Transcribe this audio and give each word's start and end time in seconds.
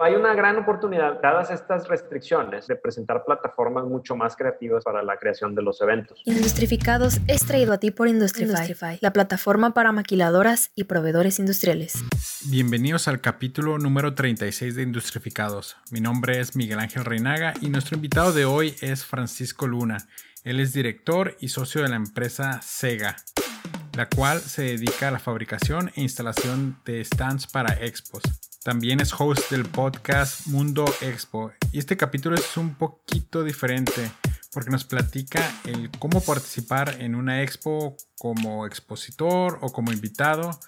Hay 0.00 0.14
una 0.14 0.32
gran 0.32 0.56
oportunidad, 0.58 1.20
dadas 1.20 1.50
estas 1.50 1.88
restricciones, 1.88 2.68
de 2.68 2.76
presentar 2.76 3.24
plataformas 3.24 3.84
mucho 3.84 4.14
más 4.14 4.36
creativas 4.36 4.84
para 4.84 5.02
la 5.02 5.16
creación 5.16 5.56
de 5.56 5.62
los 5.62 5.80
eventos. 5.80 6.22
Industrificados 6.24 7.18
es 7.26 7.44
traído 7.44 7.72
a 7.72 7.78
ti 7.78 7.90
por 7.90 8.06
Industrify, 8.06 8.98
la 9.00 9.12
plataforma 9.12 9.74
para 9.74 9.90
maquiladoras 9.90 10.70
y 10.76 10.84
proveedores 10.84 11.40
industriales. 11.40 11.94
Bienvenidos 12.48 13.08
al 13.08 13.20
capítulo 13.20 13.76
número 13.78 14.14
36 14.14 14.76
de 14.76 14.82
Industrificados. 14.82 15.76
Mi 15.90 16.00
nombre 16.00 16.38
es 16.38 16.54
Miguel 16.54 16.78
Ángel 16.78 17.04
Reinaga 17.04 17.54
y 17.60 17.68
nuestro 17.68 17.96
invitado 17.96 18.32
de 18.32 18.44
hoy 18.44 18.76
es 18.80 19.04
Francisco 19.04 19.66
Luna. 19.66 19.96
Él 20.44 20.60
es 20.60 20.72
director 20.72 21.34
y 21.40 21.48
socio 21.48 21.82
de 21.82 21.88
la 21.88 21.96
empresa 21.96 22.62
Sega 22.62 23.16
la 23.94 24.08
cual 24.08 24.38
se 24.38 24.62
dedica 24.62 25.08
a 25.08 25.10
la 25.10 25.18
fabricación 25.18 25.90
e 25.96 26.02
instalación 26.02 26.78
de 26.84 27.04
stands 27.04 27.48
para 27.48 27.84
expos. 27.84 28.22
También 28.62 29.00
es 29.00 29.12
host 29.18 29.50
del 29.50 29.64
podcast 29.64 30.46
Mundo 30.48 30.84
Expo. 31.00 31.52
Y 31.70 31.78
este 31.78 31.96
capítulo 31.96 32.36
es 32.36 32.56
un 32.56 32.74
poquito 32.74 33.44
diferente 33.44 34.10
porque 34.52 34.70
nos 34.70 34.84
platica 34.84 35.48
el 35.64 35.90
cómo 35.98 36.20
participar 36.20 37.00
en 37.00 37.14
una 37.14 37.42
expo 37.42 37.96
como 38.18 38.66
expositor 38.66 39.58
o 39.62 39.72
como 39.72 39.92
invitado, 39.92 40.58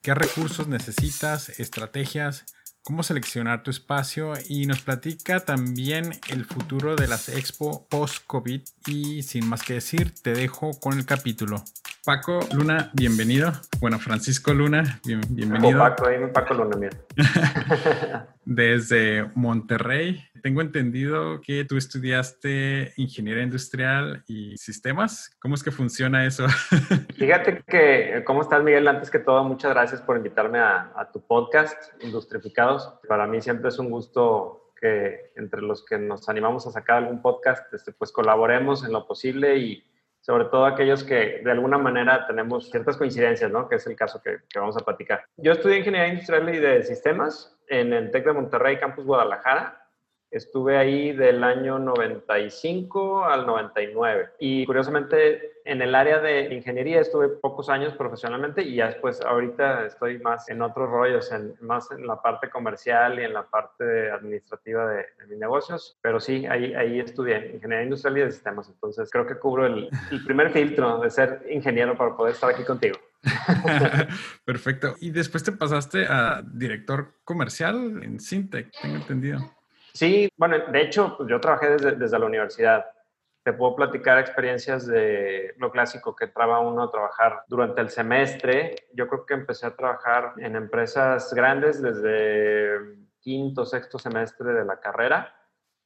qué 0.00 0.14
recursos 0.14 0.68
necesitas, 0.68 1.50
estrategias, 1.60 2.46
cómo 2.84 3.02
seleccionar 3.02 3.62
tu 3.62 3.70
espacio 3.70 4.34
y 4.46 4.66
nos 4.66 4.82
platica 4.82 5.40
también 5.40 6.20
el 6.28 6.44
futuro 6.44 6.96
de 6.96 7.08
las 7.08 7.30
expo 7.30 7.86
post-COVID. 7.88 8.60
Y 8.86 9.22
sin 9.22 9.48
más 9.48 9.62
que 9.62 9.74
decir, 9.74 10.12
te 10.22 10.34
dejo 10.34 10.78
con 10.78 10.98
el 10.98 11.06
capítulo. 11.06 11.64
Paco 12.04 12.40
Luna, 12.52 12.90
bienvenido. 12.92 13.52
Bueno, 13.80 13.98
Francisco 13.98 14.52
Luna, 14.52 15.00
bienvenido. 15.02 15.78
Paco, 15.78 16.04
Paco 16.34 16.54
Luna, 16.54 16.76
mira. 16.76 18.28
Desde 18.44 19.30
Monterrey. 19.34 20.22
Tengo 20.44 20.60
entendido 20.60 21.40
que 21.40 21.64
tú 21.64 21.78
estudiaste 21.78 22.92
ingeniería 22.98 23.44
industrial 23.44 24.22
y 24.26 24.58
sistemas. 24.58 25.34
¿Cómo 25.40 25.54
es 25.54 25.62
que 25.62 25.70
funciona 25.70 26.26
eso? 26.26 26.44
Fíjate 27.16 27.62
que, 27.66 28.22
¿cómo 28.26 28.42
estás, 28.42 28.62
Miguel? 28.62 28.86
Antes 28.86 29.10
que 29.10 29.20
todo, 29.20 29.42
muchas 29.44 29.72
gracias 29.72 30.02
por 30.02 30.18
invitarme 30.18 30.58
a, 30.58 30.92
a 30.96 31.10
tu 31.10 31.26
podcast, 31.26 31.94
Industrificados. 32.04 32.92
Para 33.08 33.26
mí 33.26 33.40
siempre 33.40 33.70
es 33.70 33.78
un 33.78 33.88
gusto 33.88 34.74
que 34.78 35.32
entre 35.36 35.62
los 35.62 35.82
que 35.82 35.96
nos 35.96 36.28
animamos 36.28 36.66
a 36.66 36.72
sacar 36.72 36.98
algún 36.98 37.22
podcast, 37.22 37.72
este, 37.72 37.92
pues 37.92 38.12
colaboremos 38.12 38.84
en 38.84 38.92
lo 38.92 39.06
posible 39.06 39.56
y 39.56 39.82
sobre 40.20 40.44
todo 40.44 40.66
aquellos 40.66 41.04
que 41.04 41.40
de 41.42 41.50
alguna 41.52 41.78
manera 41.78 42.26
tenemos 42.26 42.70
ciertas 42.70 42.98
coincidencias, 42.98 43.50
¿no? 43.50 43.66
Que 43.66 43.76
es 43.76 43.86
el 43.86 43.96
caso 43.96 44.20
que, 44.22 44.40
que, 44.46 44.58
vamos 44.58 44.76
a 44.76 44.84
platicar. 44.84 45.24
Yo 45.38 45.52
estudié 45.52 45.78
Ingeniería 45.78 46.12
Industrial 46.12 46.54
y 46.54 46.58
de 46.58 46.82
Sistemas 46.82 47.58
en 47.66 47.94
el 47.94 48.10
TEC 48.10 48.26
de 48.26 48.32
Monterrey, 48.34 48.78
Campus 48.78 49.06
Guadalajara. 49.06 49.83
Estuve 50.34 50.76
ahí 50.76 51.12
del 51.12 51.44
año 51.44 51.78
95 51.78 53.24
al 53.24 53.46
99. 53.46 54.30
Y 54.40 54.66
curiosamente, 54.66 55.60
en 55.64 55.80
el 55.80 55.94
área 55.94 56.18
de 56.18 56.52
ingeniería 56.52 57.00
estuve 57.00 57.28
pocos 57.28 57.68
años 57.68 57.94
profesionalmente 57.94 58.60
y 58.62 58.74
ya 58.74 58.88
después, 58.88 59.20
ahorita 59.20 59.86
estoy 59.86 60.18
más 60.18 60.48
en 60.48 60.60
otros 60.60 60.90
rollos, 60.90 61.30
en, 61.30 61.54
más 61.60 61.88
en 61.92 62.04
la 62.04 62.20
parte 62.20 62.50
comercial 62.50 63.20
y 63.20 63.22
en 63.22 63.32
la 63.32 63.44
parte 63.44 64.10
administrativa 64.10 64.88
de, 64.88 65.04
mis 65.28 65.38
negocios. 65.38 65.96
Pero 66.02 66.18
sí, 66.18 66.46
ahí, 66.46 66.74
ahí 66.74 66.98
estudié 66.98 67.52
ingeniería 67.54 67.84
industrial 67.84 68.18
y 68.18 68.20
de 68.22 68.32
sistemas. 68.32 68.68
Entonces, 68.68 69.08
creo 69.12 69.28
que 69.28 69.38
cubro 69.38 69.66
el, 69.66 69.88
el 70.10 70.24
primer 70.24 70.50
filtro 70.50 70.98
de 70.98 71.10
ser 71.10 71.46
ingeniero 71.48 71.96
para 71.96 72.16
poder 72.16 72.34
estar 72.34 72.50
aquí 72.50 72.64
contigo. 72.64 72.96
Perfecto. 74.44 74.96
Y 75.00 75.12
después 75.12 75.44
te 75.44 75.52
pasaste 75.52 76.06
a 76.08 76.42
director 76.42 77.14
comercial 77.22 78.02
en 78.02 78.18
Sintec, 78.18 78.72
tengo 78.82 78.96
entendido. 78.96 79.38
Sí, 79.94 80.28
bueno, 80.36 80.58
de 80.58 80.80
hecho, 80.82 81.16
pues 81.16 81.28
yo 81.28 81.40
trabajé 81.40 81.70
desde, 81.70 81.92
desde, 81.92 82.18
la 82.18 82.26
universidad. 82.26 82.84
Te 83.44 83.52
puedo 83.52 83.76
platicar 83.76 84.18
experiencias 84.18 84.86
de 84.86 85.54
lo 85.58 85.70
clásico 85.70 86.16
que 86.16 86.26
traba 86.26 86.60
uno 86.60 86.82
a 86.82 86.90
trabajar 86.90 87.44
durante 87.48 87.80
el 87.80 87.90
semestre. 87.90 88.74
Yo 88.92 89.06
creo 89.06 89.24
que 89.24 89.34
empecé 89.34 89.66
a 89.66 89.76
trabajar 89.76 90.34
en 90.38 90.56
empresas 90.56 91.32
grandes 91.32 91.80
desde 91.80 92.98
quinto, 93.20 93.64
sexto 93.64 93.98
semestre 93.98 94.52
de 94.52 94.64
la 94.64 94.80
carrera 94.80 95.32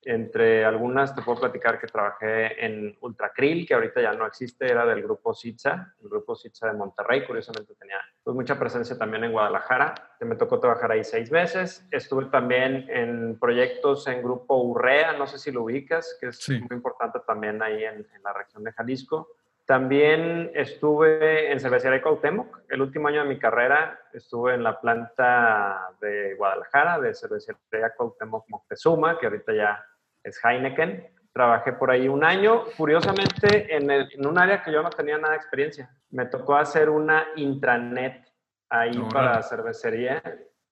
entre 0.02 0.64
algunas 0.64 1.14
te 1.14 1.22
puedo 1.22 1.40
platicar 1.40 1.78
que 1.78 1.86
trabajé 1.86 2.64
en 2.64 2.96
Ultracril, 3.00 3.66
que 3.66 3.74
ahorita 3.74 4.00
ya 4.00 4.12
no 4.12 4.26
existe, 4.26 4.70
era 4.70 4.86
del 4.86 5.02
grupo 5.02 5.34
Sitza, 5.34 5.94
el 6.00 6.08
grupo 6.08 6.34
Sitza 6.34 6.68
de 6.68 6.74
Monterrey, 6.74 7.26
curiosamente 7.26 7.74
tenía 7.74 7.98
pues, 8.28 8.36
mucha 8.36 8.58
presencia 8.58 8.98
también 8.98 9.24
en 9.24 9.32
Guadalajara. 9.32 9.94
Me 10.20 10.36
tocó 10.36 10.60
trabajar 10.60 10.92
ahí 10.92 11.02
seis 11.02 11.32
meses. 11.32 11.88
Estuve 11.90 12.26
también 12.26 12.84
en 12.90 13.38
proyectos 13.38 14.06
en 14.06 14.22
grupo 14.22 14.62
Urrea, 14.64 15.14
no 15.14 15.26
sé 15.26 15.38
si 15.38 15.50
lo 15.50 15.62
ubicas, 15.62 16.18
que 16.20 16.26
es 16.26 16.46
muy 16.50 16.76
importante 16.76 17.20
también 17.26 17.62
ahí 17.62 17.82
en, 17.84 17.94
en, 17.94 18.22
la 18.22 18.34
región 18.34 18.64
de 18.64 18.72
Jalisco. 18.72 19.30
También 19.64 20.50
estuve 20.52 21.50
en 21.50 21.58
Cervecería 21.58 22.02
Cuauhtémoc. 22.02 22.64
El 22.68 22.82
último 22.82 23.08
año 23.08 23.22
de 23.22 23.30
mi 23.30 23.38
carrera 23.38 23.98
estuve 24.12 24.52
en 24.52 24.62
la 24.62 24.78
planta 24.78 25.88
de 25.98 26.34
Guadalajara, 26.34 27.00
de 27.00 27.14
Cervecería 27.14 27.94
Cuauhtémoc 27.96 28.46
Moctezuma, 28.50 29.18
que 29.18 29.24
ahorita 29.24 29.54
ya 29.54 29.86
es 30.22 30.38
Heineken. 30.44 31.17
Trabajé 31.38 31.72
por 31.74 31.88
ahí 31.88 32.08
un 32.08 32.24
año, 32.24 32.64
curiosamente, 32.76 33.72
en, 33.72 33.88
en 33.88 34.26
un 34.26 34.36
área 34.36 34.60
que 34.60 34.72
yo 34.72 34.82
no 34.82 34.90
tenía 34.90 35.18
nada 35.18 35.34
de 35.34 35.36
experiencia. 35.36 35.88
Me 36.10 36.26
tocó 36.26 36.56
hacer 36.56 36.90
una 36.90 37.28
intranet 37.36 38.26
ahí 38.68 38.98
para 39.12 39.40
cervecería 39.44 40.20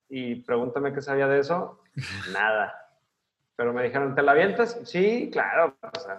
y 0.08 0.42
pregúntame 0.42 0.92
qué 0.92 1.00
sabía 1.00 1.28
de 1.28 1.38
eso. 1.38 1.84
Nada. 2.32 2.74
Pero 3.54 3.72
me 3.72 3.84
dijeron, 3.84 4.16
¿te 4.16 4.22
la 4.22 4.32
avientas? 4.32 4.80
Sí, 4.82 5.30
claro, 5.32 5.76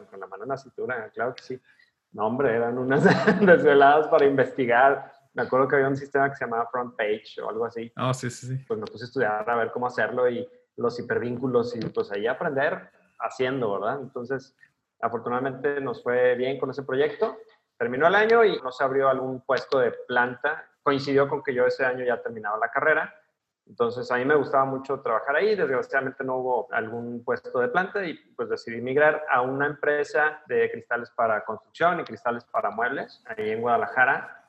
con 0.09 0.17
la 0.17 0.27
mano 0.27 0.43
en 0.43 0.49
la 0.49 0.57
cintura, 0.57 1.09
claro 1.13 1.35
que 1.35 1.43
sí. 1.43 1.61
No, 2.13 2.27
hombre, 2.27 2.55
eran 2.55 2.77
unas 2.77 3.03
desveladas 3.41 4.07
para 4.07 4.25
investigar. 4.25 5.11
Me 5.33 5.41
acuerdo 5.41 5.67
que 5.67 5.75
había 5.75 5.89
un 5.89 5.97
sistema 5.97 6.29
que 6.29 6.37
se 6.37 6.45
llamaba 6.45 6.69
Front 6.71 6.95
Page 6.95 7.41
o 7.43 7.49
algo 7.49 7.65
así. 7.65 7.91
Ah, 7.97 8.13
sí, 8.13 8.29
sí, 8.29 8.47
sí. 8.47 8.63
Pues 8.65 8.79
me 8.79 8.85
puse 8.85 9.03
a 9.03 9.07
estudiar 9.07 9.49
a 9.49 9.55
ver 9.57 9.71
cómo 9.71 9.87
hacerlo 9.87 10.29
y 10.29 10.47
los 10.77 10.97
hipervínculos 10.97 11.75
y 11.75 11.79
pues 11.79 12.09
ahí 12.13 12.27
aprender 12.27 12.95
haciendo, 13.19 13.79
¿verdad? 13.79 13.99
Entonces, 14.01 14.55
afortunadamente 15.01 15.81
nos 15.81 16.03
fue 16.03 16.35
bien 16.35 16.59
con 16.59 16.69
ese 16.69 16.83
proyecto. 16.83 17.37
Terminó 17.77 18.07
el 18.07 18.15
año 18.15 18.43
y 18.43 18.59
no 18.61 18.71
se 18.71 18.83
abrió 18.83 19.09
algún 19.09 19.41
puesto 19.41 19.79
de 19.79 19.91
planta. 20.07 20.65
Coincidió 20.81 21.27
con 21.27 21.43
que 21.43 21.53
yo 21.53 21.65
ese 21.65 21.85
año 21.85 22.05
ya 22.05 22.21
terminaba 22.21 22.57
la 22.57 22.71
carrera 22.71 23.13
entonces, 23.69 24.09
a 24.11 24.17
mí 24.17 24.25
me 24.25 24.35
gustaba 24.35 24.65
mucho 24.65 25.01
trabajar 25.01 25.35
ahí. 25.35 25.55
Desgraciadamente 25.55 26.23
no 26.23 26.37
hubo 26.37 26.67
algún 26.71 27.23
puesto 27.23 27.59
de 27.59 27.67
planta 27.67 28.05
y 28.05 28.13
pues 28.35 28.49
decidí 28.49 28.81
migrar 28.81 29.23
a 29.29 29.41
una 29.41 29.67
empresa 29.67 30.41
de 30.47 30.71
cristales 30.71 31.09
para 31.11 31.43
construcción 31.43 31.99
y 31.99 32.03
cristales 32.03 32.45
para 32.45 32.69
muebles, 32.69 33.21
ahí 33.25 33.51
en 33.51 33.61
Guadalajara. 33.61 34.45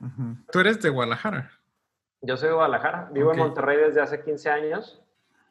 ¿Tú 0.52 0.60
eres 0.60 0.80
de 0.80 0.90
Guadalajara? 0.90 1.50
Yo 2.20 2.36
soy 2.36 2.48
de 2.48 2.54
Guadalajara. 2.54 3.08
Vivo 3.12 3.32
en 3.32 3.38
Monterrey 3.38 3.78
desde 3.78 4.00
hace 4.00 4.22
15 4.22 4.50
años, 4.50 5.02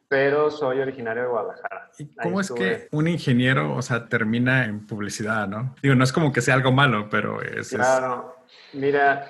pero 0.08 0.50
soy 0.50 0.80
originario 0.80 1.24
de 1.24 1.30
Guadalajara. 1.30 1.92
¿Y 1.98 2.16
cómo 2.16 2.40
es 2.40 2.52
que 2.52 2.88
un 2.92 3.08
ingeniero, 3.08 3.76
o 3.76 3.82
sea, 3.82 4.08
termina 4.08 4.66
en 4.66 4.86
publicidad, 4.86 5.48
no? 5.48 5.76
Digo, 5.82 5.96
no 5.96 6.04
es 6.04 6.14
como 6.14 6.32
que 6.32 6.42
sea 6.42 6.56
algo 6.56 6.72
malo, 6.72 7.10
pero 7.10 7.42
es... 7.42 7.70
Claro. 7.70 8.36
Mira, 8.74 9.30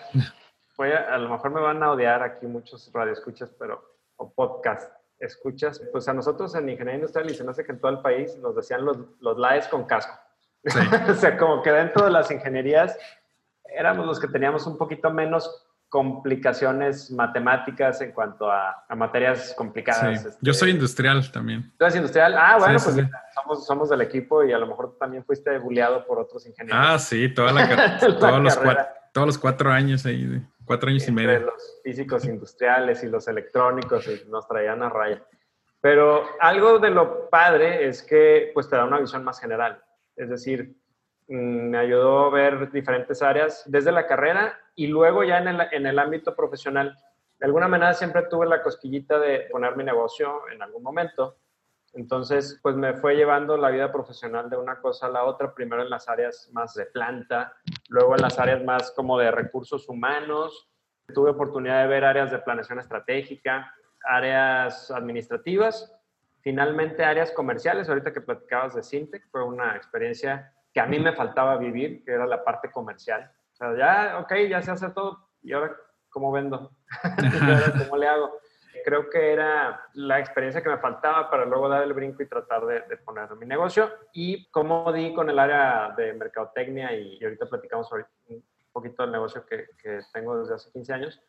voy 0.78 0.92
a, 0.92 1.14
a 1.14 1.18
lo 1.18 1.30
mejor 1.30 1.52
me 1.52 1.62
van 1.62 1.82
a 1.82 1.92
odiar 1.92 2.22
aquí 2.22 2.46
muchos 2.46 2.92
radioescuchas, 2.94 3.52
pero 3.58 3.98
o 4.18 4.32
podcast 4.34 4.92
escuchas, 5.20 5.82
pues 5.92 6.08
a 6.08 6.14
nosotros 6.14 6.54
en 6.56 6.70
Ingeniería 6.70 6.96
Industrial 6.96 7.30
y 7.30 7.34
se 7.34 7.44
me 7.44 7.52
hace 7.52 7.66
que 7.66 7.72
en 7.72 7.80
todo 7.80 7.92
el 7.92 8.02
país 8.02 8.38
nos 8.38 8.56
decían 8.56 8.86
los, 8.86 8.98
los 9.20 9.38
LAES 9.38 9.68
con 9.68 9.86
casco. 9.86 10.14
o 11.10 11.14
sea, 11.14 11.38
como 11.38 11.62
que 11.62 11.72
dentro 11.72 12.06
de 12.06 12.12
las 12.12 12.30
ingenierías 12.30 12.98
éramos 13.66 14.06
los 14.06 14.20
que 14.20 14.28
teníamos 14.28 14.68
un 14.68 14.78
poquito 14.78 15.12
menos 15.12 15.67
complicaciones 15.90 17.10
matemáticas 17.12 18.02
en 18.02 18.12
cuanto 18.12 18.52
a, 18.52 18.86
a 18.88 18.96
materias 18.96 19.54
complicadas. 19.58 20.22
Sí. 20.22 20.30
Yo 20.42 20.54
soy 20.54 20.70
este, 20.70 20.78
industrial 20.78 21.32
también. 21.32 21.72
¿Tú 21.78 21.86
eres 21.86 21.96
industrial? 21.96 22.36
Ah, 22.38 22.58
bueno, 22.60 22.78
sí, 22.80 22.90
pues 22.92 23.08
somos, 23.34 23.66
somos 23.66 23.90
del 23.90 24.02
equipo 24.02 24.44
y 24.44 24.52
a 24.52 24.58
lo 24.58 24.68
mejor 24.68 24.98
también 25.00 25.24
fuiste 25.24 25.58
buleado 25.58 26.06
por 26.06 26.20
otros 26.20 26.46
ingenieros. 26.46 26.82
Ah, 26.84 27.00
sí, 27.00 27.30
toda 27.34 27.54
la, 27.54 27.98
todos, 28.00 28.42
los 28.42 28.58
cuatro, 28.58 28.86
todos 29.14 29.28
los 29.28 29.38
cuatro 29.38 29.72
años 29.72 30.06
ahí. 30.06 30.42
Cuatro 30.66 30.90
años 30.90 31.08
y 31.08 31.12
medio. 31.14 31.40
los 31.40 31.80
físicos 31.82 32.26
industriales 32.26 33.02
y 33.02 33.08
los 33.08 33.26
electrónicos 33.30 34.06
y 34.08 34.30
nos 34.30 34.46
traían 34.48 34.84
a 34.84 34.90
raya. 34.90 35.24
Pero 35.80 36.26
algo 36.42 36.80
de 36.80 36.90
lo 36.90 37.30
padre 37.30 37.88
es 37.88 38.04
que 38.04 38.52
pues 38.54 38.70
te 38.70 38.76
da 38.76 38.84
una 38.84 39.00
visión 39.00 39.24
más 39.24 39.40
general. 39.40 39.82
Es 40.18 40.30
decir, 40.30 40.76
me 41.28 41.78
ayudó 41.78 42.26
a 42.26 42.30
ver 42.30 42.72
diferentes 42.72 43.22
áreas 43.22 43.64
desde 43.66 43.92
la 43.92 44.08
carrera 44.08 44.60
y 44.76 44.88
luego 44.88 45.24
ya 45.24 45.40
en 45.40 45.48
el, 45.50 45.62
en 45.72 45.86
el 45.86 46.00
ámbito 46.00 46.36
profesional. 46.36 46.98
De 47.40 47.46
alguna 47.46 47.68
manera 47.68 47.94
siempre 47.94 48.24
tuve 48.30 48.48
la 48.48 48.62
cosquillita 48.62 49.20
de 49.20 49.48
poner 49.52 49.76
mi 49.76 49.84
negocio 49.84 50.50
en 50.52 50.62
algún 50.62 50.84
momento 50.84 51.38
entonces, 51.98 52.60
pues 52.62 52.76
me 52.76 52.94
fue 52.94 53.16
llevando 53.16 53.58
la 53.58 53.70
vida 53.70 53.92
profesional 53.92 54.50
de 54.50 54.58
una 54.58 54.80
cosa 54.80 55.08
a 55.08 55.10
la 55.10 55.24
otra, 55.24 55.54
primero 55.54 55.82
en 55.82 55.90
las 55.90 56.08
áreas 56.08 56.48
más 56.54 56.76
de 56.76 56.86
planta, 56.86 57.54
luego 57.90 58.16
en 58.16 58.22
las 58.22 58.38
áreas 58.38 58.64
más 58.64 58.92
como 58.92 59.18
de 59.18 59.32
recursos 59.32 59.90
humanos. 59.90 60.70
Tuve 61.14 61.32
oportunidad 61.32 61.82
de 61.82 61.88
ver 61.88 62.06
áreas 62.06 62.30
de 62.30 62.38
planeación 62.38 62.80
estratégica, 62.80 63.74
áreas 64.04 64.92
administrativas 64.92 65.94
Finalmente, 66.42 67.04
áreas 67.04 67.34
comerciales, 67.34 67.90
ahorita 67.90 68.14
que 68.14 68.22
platicabas 68.22 68.74
de 68.74 68.82
Sintec, 68.82 69.28
fue 69.32 69.44
una 69.44 69.76
experiencia 69.76 70.54
que 70.78 70.82
a 70.82 70.86
mí 70.86 71.00
me 71.00 71.12
faltaba 71.12 71.58
vivir, 71.58 72.04
que 72.06 72.12
era 72.12 72.28
la 72.28 72.44
parte 72.44 72.70
comercial. 72.70 73.32
O 73.52 73.56
sea, 73.56 73.76
ya, 73.76 74.20
ok, 74.20 74.32
ya 74.48 74.62
se 74.62 74.70
hace 74.70 74.92
todo, 74.92 75.28
¿y 75.42 75.52
ahora 75.52 75.76
cómo 76.08 76.32
vendo? 76.32 76.70
¿Cómo 77.80 77.98
le 77.98 78.08
hago? 78.08 78.38
Creo 78.86 79.10
que 79.10 79.34
era 79.34 79.82
la 79.96 80.20
experiencia 80.20 80.62
que 80.62 80.70
me 80.70 80.78
faltaba 80.78 81.32
para 81.32 81.46
luego 81.46 81.68
dar 81.68 81.82
el 81.82 81.94
brinco 81.94 82.22
y 82.22 82.28
tratar 82.28 82.64
de, 82.68 82.96
poner 82.98 83.36
mi 83.38 83.48
negocio. 83.48 83.92
Y 84.14 84.52
cómo 84.52 84.94
di 84.94 85.16
con 85.16 85.32
el 85.32 85.40
área 85.40 85.96
de 85.98 86.14
mercadotecnia, 86.14 86.94
y, 86.94 87.24
ahorita 87.24 87.48
platicamos 87.48 87.92
un 88.28 88.44
poquito 88.72 89.02
del 89.02 89.14
negocio 89.14 89.44
que, 89.48 89.70
que 89.82 90.02
tengo 90.14 90.38
desde 90.38 90.54
hace 90.54 90.72
15 90.74 90.94
años, 90.94 91.24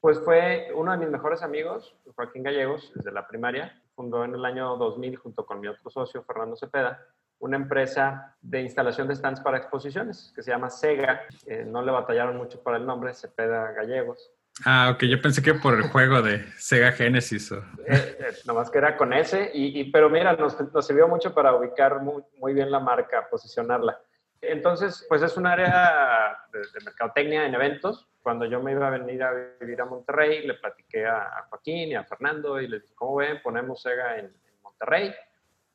pues 0.00 0.18
fue 0.24 0.72
uno 0.74 0.90
de 0.90 0.98
mis 0.98 1.08
mejores 1.08 1.44
amigos, 1.44 1.96
Joaquín 2.16 2.42
Gallegos, 2.42 2.90
desde 2.96 3.12
la 3.12 3.28
primaria. 3.28 3.80
Fundó 3.94 4.24
en 4.24 4.34
el 4.34 4.44
año 4.44 4.76
2000 4.76 5.14
junto 5.18 5.46
con 5.46 5.60
mi 5.60 5.68
otro 5.68 5.88
socio, 5.88 6.24
Fernando 6.24 6.56
Cepeda, 6.56 7.06
una 7.42 7.56
empresa 7.56 8.36
de 8.40 8.62
instalación 8.62 9.08
de 9.08 9.16
stands 9.16 9.40
para 9.40 9.58
exposiciones 9.58 10.32
que 10.34 10.42
se 10.42 10.50
llama 10.50 10.70
SEGA. 10.70 11.22
no 11.66 11.82
le 11.82 11.92
batallaron 11.92 12.36
mucho 12.36 12.62
para 12.62 12.78
el 12.78 12.86
nombre, 12.86 13.12
Cepeda 13.14 13.72
Gallegos. 13.72 14.30
Ah, 14.64 14.90
ok, 14.94 15.04
yo 15.04 15.20
pensé 15.20 15.42
que 15.42 15.54
por 15.54 15.74
el 15.74 15.82
juego 15.82 16.20
de 16.22 16.44
Sega 16.58 16.92
Genesis. 16.92 17.52
O... 17.52 17.58
Eh, 17.86 18.16
eh, 18.20 18.26
nomás 18.44 18.70
que 18.70 18.78
era 18.78 18.96
con 18.96 19.12
ese, 19.12 19.50
y, 19.54 19.90
pero 19.90 20.10
mira, 20.10 20.34
nos, 20.34 20.58
nos, 20.72 20.86
sirvió 20.86 21.08
mucho 21.08 21.34
para 21.34 21.54
ubicar 21.54 22.00
muy, 22.00 22.22
muy 22.38 22.52
bien 22.52 22.70
la 22.70 22.80
marca, 22.80 23.28
posicionarla. 23.30 23.98
Entonces, 24.40 25.06
pues 25.08 25.22
es 25.22 25.36
un 25.36 25.46
área 25.46 26.36
de, 26.52 26.58
de 26.58 26.84
mercadotecnia 26.84 27.46
en 27.46 27.54
eventos, 27.54 28.08
cuando 28.22 28.44
yo 28.46 28.62
me 28.62 28.72
iba 28.72 28.86
a 28.86 28.90
venir 28.90 29.22
a 29.22 29.32
vivir 29.60 29.80
a 29.80 29.84
Monterrey, 29.84 30.46
le 30.46 30.54
platiqué 30.54 31.06
a, 31.06 31.46
Joaquín 31.48 31.90
y 31.90 31.94
a 31.94 32.04
Fernando 32.04 32.60
y 32.60 32.68
les 32.68 32.82
dije, 32.82 32.94
¿cómo 32.94 33.16
ven? 33.16 33.42
Ponemos 33.42 33.82
Sega 33.82 34.18
en, 34.18 34.32
Monterrey. 34.62 35.12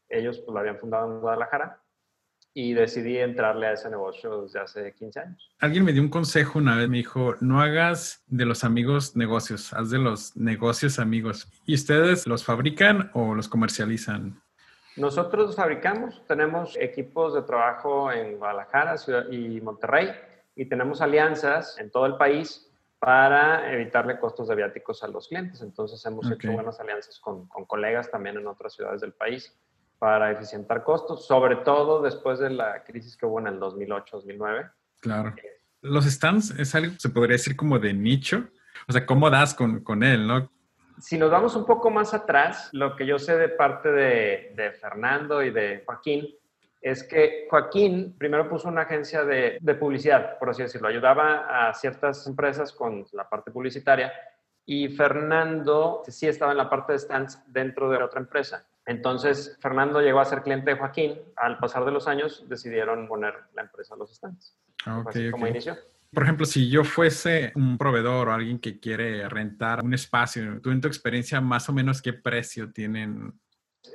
Ellos 0.09 0.39
pues 0.39 0.53
lo 0.53 0.59
habían 0.59 0.77
fundado 0.77 1.11
en 1.11 1.19
Guadalajara 1.19 1.81
y 2.53 2.73
decidí 2.73 3.19
entrarle 3.19 3.67
a 3.67 3.73
ese 3.73 3.87
negocio 3.87 4.41
desde 4.41 4.59
hace 4.59 4.93
15 4.93 5.19
años. 5.19 5.51
Alguien 5.59 5.85
me 5.85 5.93
dio 5.93 6.01
un 6.01 6.09
consejo 6.09 6.57
una 6.57 6.75
vez, 6.75 6.89
me 6.89 6.97
dijo, 6.97 7.35
no 7.39 7.61
hagas 7.61 8.23
de 8.25 8.45
los 8.45 8.63
amigos 8.63 9.15
negocios, 9.15 9.73
haz 9.73 9.91
de 9.91 9.99
los 9.99 10.35
negocios 10.35 10.97
amigos. 10.97 11.47
¿Y 11.67 11.75
ustedes 11.75 12.25
los 12.25 12.43
fabrican 12.43 13.11
o 13.13 13.35
los 13.35 13.47
comercializan? 13.47 14.41
Nosotros 14.95 15.55
fabricamos, 15.55 16.25
tenemos 16.25 16.75
equipos 16.79 17.35
de 17.35 17.43
trabajo 17.43 18.11
en 18.11 18.39
Guadalajara 18.39 18.97
Ciudad 18.97 19.29
y 19.29 19.61
Monterrey 19.61 20.09
y 20.55 20.65
tenemos 20.65 21.01
alianzas 21.01 21.77
en 21.77 21.91
todo 21.91 22.07
el 22.07 22.17
país 22.17 22.67
para 22.97 23.71
evitarle 23.71 24.19
costos 24.19 24.47
de 24.47 24.55
viáticos 24.55 25.03
a 25.03 25.07
los 25.09 25.27
clientes. 25.27 25.61
Entonces 25.61 26.03
hemos 26.07 26.31
hecho 26.31 26.51
buenas 26.51 26.79
alianzas 26.79 27.19
con, 27.19 27.47
con, 27.47 27.65
colegas 27.65 28.09
también 28.09 28.37
en 28.37 28.47
otras 28.47 28.73
ciudades 28.73 29.01
del 29.01 29.13
país 29.13 29.55
para 29.99 30.31
eficientar 30.31 30.83
costos, 30.83 31.25
sobre 31.25 31.57
todo 31.57 32.01
después 32.01 32.39
de 32.39 32.49
la 32.49 32.83
crisis 32.83 33.17
que 33.17 33.25
hubo 33.25 33.39
en 33.39 33.47
el 33.47 33.59
2008-2009. 33.59 34.71
Claro. 35.01 35.35
Los 35.81 36.05
stands 36.05 36.51
es 36.51 36.75
algo, 36.75 36.93
se 36.97 37.09
podría 37.09 37.33
decir 37.33 37.55
como 37.55 37.79
de 37.79 37.93
nicho. 37.93 38.47
O 38.87 38.91
sea, 38.91 39.05
¿cómo 39.05 39.29
das 39.29 39.53
con, 39.53 39.83
con 39.83 40.03
él, 40.03 40.27
no? 40.27 40.51
Si 40.99 41.17
nos 41.17 41.29
vamos 41.29 41.55
un 41.55 41.65
poco 41.65 41.91
más 41.91 42.13
atrás, 42.13 42.69
lo 42.73 42.95
que 42.95 43.05
yo 43.05 43.19
sé 43.19 43.37
de 43.37 43.49
parte 43.49 43.91
de, 43.91 44.53
de 44.55 44.71
Fernando 44.71 45.43
y 45.43 45.51
de 45.51 45.83
Joaquín 45.85 46.27
es 46.81 47.03
que 47.03 47.47
Joaquín 47.49 48.15
primero 48.17 48.47
puso 48.49 48.67
una 48.67 48.81
agencia 48.81 49.23
de, 49.23 49.59
publicidad, 49.79 50.37
por 50.39 50.49
así 50.49 50.61
decirlo, 50.63 50.87
ayudaba 50.87 51.67
a 51.69 51.73
ciertas 51.73 52.25
empresas 52.27 52.71
con 52.71 53.05
la 53.13 53.27
parte 53.27 53.51
publicitaria 53.51 54.13
y 54.65 54.89
Fernando 54.89 56.03
sí 56.07 56.27
estaba 56.27 56.51
en 56.51 56.57
la 56.57 56.69
parte 56.69 56.93
de 56.93 56.99
stands 56.99 57.41
dentro 57.47 57.89
de 57.89 57.97
otra 57.97 58.19
empresa. 58.19 58.65
Entonces, 58.87 59.57
Fernando 59.61 60.01
llegó 60.01 60.19
a 60.19 60.25
ser 60.25 60.41
cliente 60.41 60.71
de 60.71 60.77
Joaquín. 60.77 61.19
Al 61.35 61.59
pasar 61.59 61.85
de 61.85 61.91
los 61.91 62.07
años, 62.07 62.45
decidieron 62.49 63.07
poner 63.07 63.35
la 63.53 63.61
empresa 63.61 63.93
a 63.93 63.97
los 63.97 64.15
stands. 64.15 64.57
Ah, 64.85 64.99
okay, 64.99 65.29
como 65.29 65.45
inició. 65.45 65.77
Por 66.11 66.23
ejemplo, 66.23 66.45
si 66.45 66.69
yo 66.69 66.83
fuese 66.83 67.51
un 67.55 67.77
proveedor 67.77 68.29
o 68.29 68.33
alguien 68.33 68.59
que 68.59 68.79
quiere 68.79 69.27
rentar 69.27 69.83
un 69.83 69.93
espacio, 69.93 70.59
tú 70.61 70.71
en 70.71 70.81
tu 70.81 70.87
experiencia, 70.87 71.39
más 71.41 71.67
o 71.69 71.73
menos, 71.73 72.01
¿qué 72.01 72.13
precio 72.13 72.71
tienen 72.71 73.37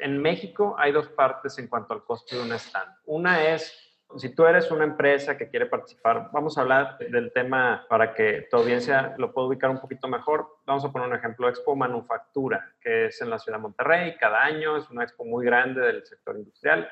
en 0.00 0.20
México 0.20 0.74
hay 0.78 0.92
dos 0.92 1.08
partes 1.08 1.58
en 1.58 1.68
cuanto 1.68 1.94
al 1.94 2.04
costo 2.04 2.36
de 2.36 2.42
un 2.42 2.52
stand. 2.52 2.90
Una 3.06 3.44
es, 3.44 3.72
si 4.16 4.34
tú 4.34 4.44
eres 4.44 4.70
una 4.70 4.84
empresa 4.84 5.36
que 5.36 5.48
quiere 5.48 5.66
participar, 5.66 6.30
vamos 6.32 6.56
a 6.56 6.62
hablar 6.62 6.98
del 6.98 7.32
tema 7.32 7.86
para 7.88 8.14
que 8.14 8.46
tu 8.50 8.56
audiencia 8.56 9.14
lo 9.18 9.32
pueda 9.32 9.48
ubicar 9.48 9.70
un 9.70 9.80
poquito 9.80 10.08
mejor. 10.08 10.58
Vamos 10.66 10.84
a 10.84 10.92
poner 10.92 11.08
un 11.08 11.14
ejemplo, 11.14 11.48
Expo 11.48 11.74
Manufactura, 11.76 12.72
que 12.80 13.06
es 13.06 13.20
en 13.20 13.30
la 13.30 13.38
ciudad 13.38 13.58
de 13.58 13.62
Monterrey, 13.62 14.16
cada 14.18 14.42
año, 14.42 14.76
es 14.76 14.88
una 14.90 15.04
expo 15.04 15.24
muy 15.24 15.44
grande 15.44 15.80
del 15.80 16.04
sector 16.04 16.36
industrial. 16.36 16.88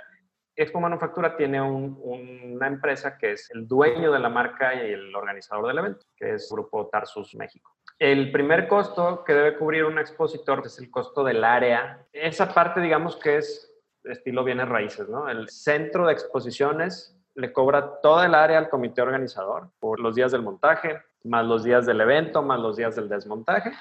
Expo 0.56 0.80
Manufactura 0.80 1.36
tiene 1.36 1.62
una 1.62 2.66
empresa 2.66 3.16
que 3.16 3.32
es 3.32 3.50
el 3.52 3.66
dueño 3.66 4.12
de 4.12 4.18
la 4.18 4.28
marca 4.28 4.74
y 4.74 4.92
el 4.92 5.14
organizador 5.14 5.66
del 5.66 5.78
evento, 5.78 6.06
que 6.16 6.34
es 6.34 6.50
Grupo 6.50 6.88
Tarsus 6.88 7.34
México. 7.34 7.70
El 7.98 8.32
primer 8.32 8.66
costo 8.66 9.24
que 9.24 9.34
debe 9.34 9.56
cubrir 9.56 9.84
un 9.84 9.98
expositor 9.98 10.62
es 10.64 10.78
el 10.78 10.90
costo 10.90 11.22
del 11.22 11.44
área. 11.44 12.06
Esa 12.12 12.52
parte, 12.52 12.80
digamos 12.80 13.16
que 13.16 13.36
es 13.36 13.69
estilo 14.04 14.44
bienes 14.44 14.68
raíces, 14.68 15.08
¿no? 15.08 15.28
El 15.28 15.48
centro 15.48 16.06
de 16.06 16.12
exposiciones 16.12 17.16
le 17.34 17.52
cobra 17.52 18.00
toda 18.00 18.26
el 18.26 18.34
área 18.34 18.58
al 18.58 18.68
comité 18.68 19.02
organizador 19.02 19.70
por 19.78 20.00
los 20.00 20.14
días 20.14 20.32
del 20.32 20.42
montaje, 20.42 21.02
más 21.24 21.44
los 21.44 21.64
días 21.64 21.86
del 21.86 22.00
evento, 22.00 22.42
más 22.42 22.60
los 22.60 22.76
días 22.76 22.96
del 22.96 23.08
desmontaje. 23.08 23.72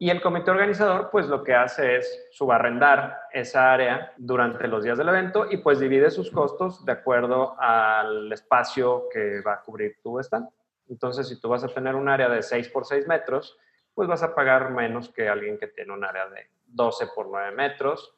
Y 0.00 0.10
el 0.10 0.20
comité 0.20 0.52
organizador, 0.52 1.10
pues 1.10 1.26
lo 1.26 1.42
que 1.42 1.54
hace 1.54 1.96
es 1.96 2.28
subarrendar 2.30 3.18
esa 3.32 3.72
área 3.72 4.12
durante 4.16 4.68
los 4.68 4.84
días 4.84 4.96
del 4.96 5.08
evento 5.08 5.46
y 5.50 5.56
pues 5.56 5.80
divide 5.80 6.10
sus 6.10 6.30
costos 6.30 6.84
de 6.84 6.92
acuerdo 6.92 7.56
al 7.58 8.32
espacio 8.32 9.08
que 9.12 9.40
va 9.40 9.54
a 9.54 9.62
cubrir 9.62 9.96
tu 10.00 10.20
stand. 10.20 10.48
Entonces, 10.88 11.28
si 11.28 11.40
tú 11.40 11.48
vas 11.48 11.64
a 11.64 11.68
tener 11.68 11.96
un 11.96 12.08
área 12.08 12.28
de 12.28 12.42
6 12.42 12.68
por 12.68 12.86
6 12.86 13.08
metros, 13.08 13.58
pues 13.92 14.08
vas 14.08 14.22
a 14.22 14.36
pagar 14.36 14.70
menos 14.70 15.08
que 15.08 15.28
alguien 15.28 15.58
que 15.58 15.66
tiene 15.66 15.92
un 15.92 16.04
área 16.04 16.28
de 16.28 16.48
12 16.66 17.08
por 17.14 17.26
9 17.26 17.50
metros, 17.50 18.14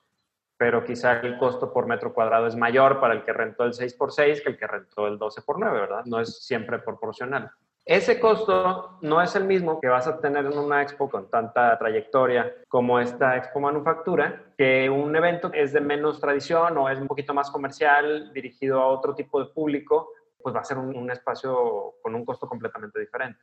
pero 0.61 0.85
quizá 0.85 1.21
el 1.21 1.39
costo 1.39 1.73
por 1.73 1.87
metro 1.87 2.13
cuadrado 2.13 2.47
es 2.47 2.55
mayor 2.55 3.01
para 3.01 3.15
el 3.15 3.25
que 3.25 3.33
rentó 3.33 3.65
el 3.65 3.73
6 3.73 3.95
por 3.95 4.13
6 4.13 4.43
que 4.43 4.51
el 4.51 4.59
que 4.59 4.67
rentó 4.67 5.07
el 5.07 5.17
12 5.17 5.41
por 5.41 5.59
9, 5.59 5.81
¿verdad? 5.81 6.05
No 6.05 6.21
es 6.21 6.45
siempre 6.45 6.79
proporcional. 6.79 7.51
Ese 7.83 8.21
costo 8.21 8.99
no 9.01 9.23
es 9.23 9.35
el 9.37 9.45
mismo 9.45 9.81
que 9.81 9.89
vas 9.89 10.07
a 10.07 10.21
tener 10.21 10.45
en 10.45 10.59
una 10.59 10.83
expo 10.83 11.09
con 11.09 11.31
tanta 11.31 11.79
trayectoria 11.79 12.55
como 12.69 13.01
esta 13.01 13.39
Expo 13.39 13.59
Manufactura, 13.59 14.53
que 14.59 14.91
un 14.91 15.17
evento 15.17 15.51
es 15.55 15.73
de 15.73 15.81
menos 15.81 16.21
tradición 16.21 16.77
o 16.77 16.91
es 16.91 16.99
un 16.99 17.07
poquito 17.07 17.33
más 17.33 17.51
comercial, 17.51 18.31
dirigido 18.35 18.83
a 18.83 18.89
otro 18.89 19.15
tipo 19.15 19.43
de 19.43 19.51
público, 19.51 20.11
pues 20.43 20.55
va 20.55 20.61
a 20.61 20.65
ser 20.65 20.77
un, 20.77 21.11
espacio 21.11 21.95
con 22.03 22.15
un 22.15 22.27
costo 22.27 22.47
completamente 22.47 23.01
diferente. 23.01 23.41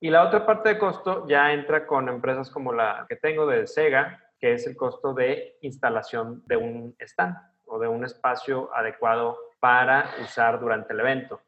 Y 0.00 0.10
la 0.10 0.22
otra 0.22 0.44
parte 0.44 0.68
de 0.68 0.78
costo 0.78 1.26
ya 1.26 1.50
entra 1.50 1.86
con 1.86 2.10
empresas 2.10 2.50
como 2.50 2.74
la 2.74 3.06
que 3.08 3.16
tengo 3.16 3.46
de 3.46 3.66
Sega, 3.66 4.22
que 4.42 4.54
es 4.54 4.66
el 4.66 4.74
costo 4.76 5.14
de 5.14 5.56
instalación 5.60 6.42
de 6.46 6.56
un 6.56 6.96
stand 6.98 7.36
o 7.64 7.78
de 7.78 7.86
un 7.86 8.04
espacio 8.04 8.74
adecuado 8.74 9.38
para 9.60 10.10
usar 10.20 10.58
durante 10.58 10.92
el 10.92 10.98
evento. 10.98 11.40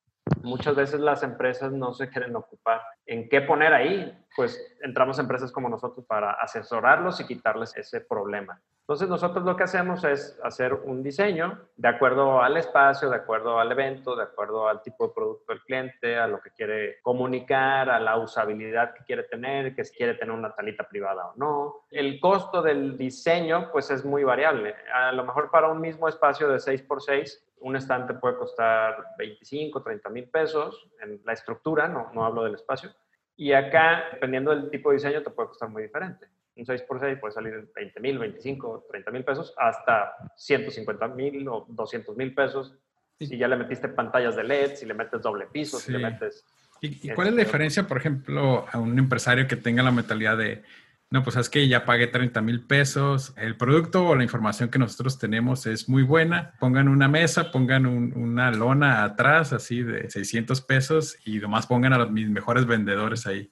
Muchas 0.43 0.75
veces 0.75 1.01
las 1.01 1.23
empresas 1.23 1.73
no 1.73 1.93
se 1.93 2.09
quieren 2.09 2.35
ocupar 2.35 2.83
en 3.07 3.29
qué 3.29 3.43
poner 3.43 3.75
ahí, 3.75 4.17
pues 4.35 4.59
entramos 4.81 5.19
a 5.19 5.23
empresas 5.23 5.53
como 5.53 5.69
nosotros 5.69 6.07
para 6.07 6.33
asesorarlos 6.33 7.21
y 7.21 7.27
quitarles 7.27 7.77
ese 7.77 8.01
problema. 8.01 8.61
Entonces 8.81 9.09
nosotros 9.09 9.45
lo 9.45 9.57
que 9.57 9.63
hacemos 9.63 10.05
es 10.05 10.39
hacer 10.43 10.75
un 10.75 11.03
diseño 11.03 11.59
de 11.77 11.89
acuerdo 11.89 12.43
al 12.43 12.59
espacio, 12.59 13.09
de 13.09 13.17
acuerdo 13.17 13.59
al 13.59 13.73
evento, 13.73 14.15
de 14.15 14.25
acuerdo 14.25 14.69
al 14.69 14.83
tipo 14.83 15.07
de 15.07 15.15
producto 15.15 15.53
del 15.53 15.63
cliente, 15.63 16.19
a 16.19 16.27
lo 16.27 16.41
que 16.41 16.51
quiere 16.51 17.01
comunicar, 17.01 17.89
a 17.89 17.99
la 17.99 18.19
usabilidad 18.19 18.93
que 18.93 19.05
quiere 19.05 19.23
tener, 19.23 19.75
que 19.75 19.85
si 19.85 19.97
quiere 19.97 20.15
tener 20.15 20.35
una 20.35 20.55
talita 20.55 20.87
privada 20.87 21.29
o 21.29 21.33
no. 21.37 21.87
El 21.91 22.21
costo 22.21 22.61
del 22.61 22.99
diseño 22.99 23.71
pues 23.73 23.91
es 23.91 24.05
muy 24.05 24.23
variable. 24.23 24.75
A 24.93 25.13
lo 25.13 25.25
mejor 25.25 25.51
para 25.51 25.69
un 25.69 25.81
mismo 25.81 26.07
espacio 26.07 26.49
de 26.49 26.57
6x6, 26.57 27.43
un 27.65 27.77
estante 27.77 28.15
puede 28.15 28.37
costar 28.37 29.15
25, 29.19 29.83
30 29.83 30.11
mil 30.11 30.29
pesos 30.29 30.89
en 31.03 31.21
la 31.25 31.33
estructura, 31.33 31.89
no, 31.89 32.11
no 32.13 32.25
hablo 32.25 32.45
del 32.45 32.55
espacio. 32.55 32.91
Y 33.37 33.53
acá, 33.53 34.05
dependiendo 34.13 34.51
del 34.51 34.71
tipo 34.71 34.91
de 34.91 34.97
diseño, 34.97 35.23
te 35.23 35.31
puede 35.31 35.49
costar 35.49 35.69
muy 35.69 35.83
diferente 35.83 36.29
un 36.57 36.65
6x6 36.65 37.21
puede 37.21 37.35
salir 37.35 37.55
en 37.55 37.69
20 37.75 38.01
mil, 38.01 38.19
25, 38.19 38.87
30 38.89 39.11
mil 39.11 39.25
pesos, 39.25 39.53
hasta 39.57 40.15
150 40.37 41.09
mil 41.09 41.49
o 41.49 41.67
200 41.69 42.17
mil 42.17 42.35
pesos. 42.35 42.75
Si 43.19 43.37
ya 43.37 43.49
le 43.49 43.57
metiste 43.57 43.89
pantallas 43.89 44.37
de 44.37 44.45
LED, 44.45 44.75
si 44.75 44.87
le 44.87 44.95
metes 44.95 45.23
doble 45.23 45.47
piso, 45.47 45.79
si 45.79 45.93
le 45.93 45.99
metes... 45.99 46.45
¿Y, 46.81 47.11
cuál 47.11 47.29
es 47.29 47.35
la 47.35 47.41
este, 47.41 47.49
diferencia, 47.49 47.87
por 47.87 47.97
ejemplo, 47.97 48.67
a 48.71 48.79
un 48.79 48.99
empresario 48.99 49.49
que 49.49 49.57
tenga 49.57 49.83
la 49.83 49.91
mentalidad 49.91 50.37
de 50.37 50.63
No, 51.11 51.23
pues 51.23 51.37
es 51.37 51.49
que 51.49 51.69
ya 51.69 51.85
pagué 51.85 52.09
30 52.09 52.41
mil 52.41 52.67
pesos. 52.67 53.35
El 53.37 53.57
producto 53.57 54.05
o 54.09 54.17
la 54.17 54.25
información 54.25 54.69
que 54.69 54.81
nosotros 54.81 55.19
tenemos 55.19 55.65
es 55.67 55.89
muy 55.89 56.03
buena. 56.03 56.55
Pongan 56.59 56.89
una 56.89 57.07
mesa, 57.07 57.53
pongan 57.53 57.87
una 57.87 58.51
lona 58.51 59.05
atrás, 59.05 59.53
así 59.53 59.83
de 59.83 60.11
600 60.11 60.61
pesos, 60.63 61.17
y 61.25 61.39
nomás 61.39 61.67
pongan 61.67 61.93
a 61.93 61.99
los, 61.99 62.11
mis 62.11 62.29
mejores 62.29 62.67
vendedores 62.67 63.27
ahí. 63.27 63.51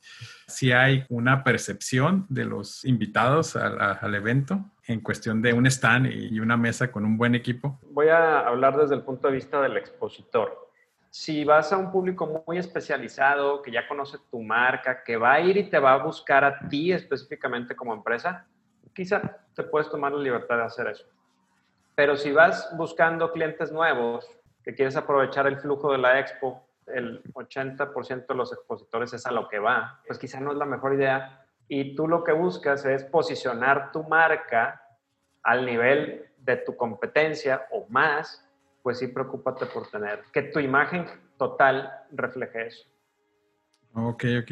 Si 0.48 0.72
hay 0.72 1.04
una 1.08 1.44
percepción 1.44 2.26
de 2.28 2.46
los 2.46 2.84
invitados 2.84 3.54
al 3.54 4.14
evento 4.14 4.72
en 4.86 5.00
cuestión 5.00 5.40
de 5.40 5.52
un 5.52 5.66
stand 5.66 6.06
y 6.06 6.40
una 6.40 6.56
mesa 6.56 6.90
con 6.90 7.04
un 7.04 7.16
buen 7.16 7.34
equipo. 7.34 7.78
Voy 7.90 8.08
a 8.08 8.40
hablar 8.40 8.76
desde 8.76 8.96
el 8.96 9.02
punto 9.02 9.28
de 9.28 9.34
vista 9.34 9.60
del 9.62 9.76
expositor 9.76 10.71
si 11.12 11.44
vas 11.44 11.70
a 11.70 11.76
un 11.76 11.92
público 11.92 12.42
muy 12.46 12.56
especializado, 12.56 13.60
que 13.60 13.70
ya 13.70 13.86
conoce 13.86 14.16
tu 14.30 14.40
marca, 14.40 15.04
que 15.04 15.18
va 15.18 15.34
a 15.34 15.40
ir 15.40 15.58
y 15.58 15.68
te 15.68 15.78
va 15.78 15.92
a 15.92 16.02
buscar 16.02 16.42
a 16.42 16.66
ti 16.70 16.90
específicamente 16.90 17.76
como 17.76 17.92
empresa, 17.92 18.46
quizá 18.94 19.20
te 19.54 19.62
puedes 19.62 19.90
tomar 19.90 20.12
la 20.12 20.22
libertad 20.22 20.56
de 20.56 20.62
hacer 20.62 20.86
eso. 20.86 21.04
Pero 21.94 22.16
si 22.16 22.32
vas 22.32 22.74
buscando 22.78 23.30
clientes 23.30 23.70
nuevos, 23.70 24.26
que 24.64 24.74
quieres 24.74 24.96
aprovechar 24.96 25.46
el 25.46 25.58
flujo 25.58 25.92
de 25.92 25.98
la 25.98 26.18
expo, 26.18 26.66
el 26.86 27.22
80% 27.34 28.26
de 28.26 28.34
los 28.34 28.50
expositores 28.50 29.12
es 29.12 29.26
a 29.26 29.32
lo 29.32 29.48
que 29.48 29.58
va, 29.58 30.00
pues 30.06 30.18
quizá 30.18 30.40
no 30.40 30.52
es 30.52 30.56
la 30.56 30.64
mejor 30.64 30.94
idea. 30.94 31.44
Y 31.68 31.94
tú 31.94 32.08
lo 32.08 32.24
que 32.24 32.32
buscas 32.32 32.86
es 32.86 33.04
posicionar 33.04 33.92
tu 33.92 34.02
marca 34.04 34.82
al 35.42 35.66
nivel 35.66 36.30
de 36.38 36.56
tu 36.56 36.74
competencia 36.74 37.66
o 37.70 37.86
más 37.90 38.48
pues 38.82 38.98
sí, 38.98 39.08
preocúpate 39.08 39.66
por 39.66 39.88
tener 39.88 40.20
que 40.32 40.42
tu 40.42 40.58
imagen 40.58 41.06
total 41.38 41.90
refleje 42.10 42.66
eso. 42.66 42.84
Ok, 43.94 44.24
ok. 44.40 44.48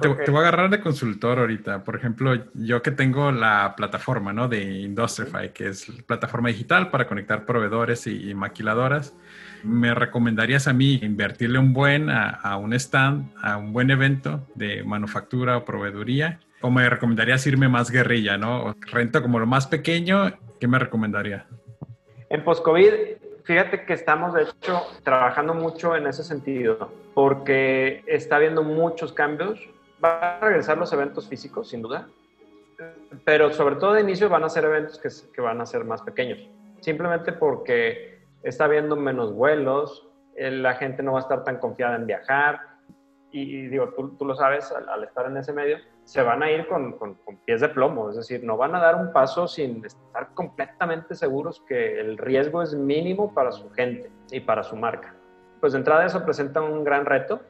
te, 0.00 0.30
voy 0.30 0.38
a 0.38 0.40
agarrar 0.40 0.70
de 0.70 0.80
consultor 0.80 1.38
ahorita. 1.38 1.82
Por 1.84 1.96
ejemplo, 1.96 2.34
yo 2.54 2.82
que 2.82 2.90
tengo 2.90 3.32
la 3.32 3.74
plataforma 3.76 4.32
¿no? 4.32 4.46
de 4.46 4.62
Industrify, 4.62 5.52
que 5.52 5.68
es 5.68 5.86
plataforma 6.06 6.48
digital 6.48 6.90
para 6.90 7.06
conectar 7.06 7.46
proveedores 7.46 8.06
y, 8.06 8.34
maquiladoras, 8.34 9.16
¿me 9.64 9.94
recomendarías 9.94 10.68
a 10.68 10.72
mí 10.72 11.00
invertirle 11.02 11.58
un 11.58 11.72
buen 11.72 12.10
a, 12.10 12.28
a, 12.28 12.56
un 12.56 12.74
stand, 12.74 13.32
a 13.42 13.56
un 13.56 13.72
buen 13.72 13.90
evento 13.90 14.46
de 14.54 14.84
manufactura 14.84 15.56
o 15.56 15.64
proveeduría? 15.64 16.40
¿O 16.60 16.70
me 16.70 16.88
recomendarías 16.88 17.44
irme 17.46 17.68
más 17.68 17.90
guerrilla, 17.90 18.36
no? 18.36 18.76
Rento 18.82 19.20
como 19.20 19.40
lo 19.40 19.46
más 19.46 19.66
pequeño, 19.66 20.32
¿qué 20.60 20.68
me 20.68 20.78
recomendaría? 20.78 21.46
En 22.28 22.44
post-COVID 22.44 23.21
Fíjate 23.44 23.84
que 23.84 23.92
estamos, 23.92 24.34
de 24.34 24.42
hecho, 24.42 24.82
trabajando 25.02 25.54
mucho 25.54 25.96
en 25.96 26.06
ese 26.06 26.22
sentido, 26.22 26.92
porque 27.14 28.04
está 28.06 28.36
habiendo 28.36 28.62
muchos 28.62 29.12
cambios. 29.12 29.60
Van 29.98 30.18
a 30.22 30.40
regresar 30.40 30.78
los 30.78 30.92
eventos 30.92 31.28
físicos, 31.28 31.68
sin 31.68 31.82
duda, 31.82 32.08
pero 33.24 33.52
sobre 33.52 33.76
todo 33.76 33.94
de 33.94 34.00
inicio 34.00 34.28
van 34.28 34.44
a 34.44 34.48
ser 34.48 34.64
eventos 34.64 34.98
que, 34.98 35.08
que 35.32 35.40
van 35.40 35.60
a 35.60 35.66
ser 35.66 35.84
más 35.84 36.02
pequeños, 36.02 36.38
simplemente 36.80 37.32
porque 37.32 38.20
está 38.42 38.64
habiendo 38.64 38.96
menos 38.96 39.32
vuelos, 39.32 40.08
eh, 40.36 40.50
la 40.50 40.74
gente 40.74 41.02
no 41.02 41.12
va 41.12 41.20
a 41.20 41.22
estar 41.22 41.44
tan 41.44 41.58
confiada 41.58 41.96
en 41.96 42.06
viajar, 42.06 42.60
y, 43.32 43.66
digo, 43.68 43.88
tú, 43.96 44.10
tú, 44.16 44.24
lo 44.26 44.34
sabes 44.34 44.70
al, 44.72 45.04
estar 45.04 45.26
en 45.26 45.36
ese 45.38 45.52
medio, 45.52 45.78
se 46.04 46.22
van 46.22 46.42
a 46.42 46.50
ir 46.50 46.66
con, 46.68 46.92
con, 46.92 47.16
pies 47.46 47.60
de 47.62 47.68
plomo, 47.70 48.10
es 48.10 48.16
decir, 48.16 48.44
no 48.44 48.56
van 48.56 48.74
a 48.74 48.80
dar 48.80 48.96
un 48.96 49.12
paso 49.12 49.48
sin 49.48 49.84
estar 49.84 50.34
completamente 50.34 51.14
seguros 51.14 51.62
que 51.66 51.98
el 51.98 52.18
riesgo 52.18 52.62
es 52.62 52.74
mínimo 52.74 53.32
para 53.32 53.50
su 53.50 53.70
gente 53.70 54.10
y 54.30 54.40
para 54.40 54.62
su 54.62 54.76
marca. 54.76 55.14
Pues 55.60 55.72
de 55.72 55.78
entrada 55.78 56.04
eso 56.04 56.24
presenta 56.24 56.60
un 56.60 56.84
gran 56.84 57.06
reto. 57.06 57.40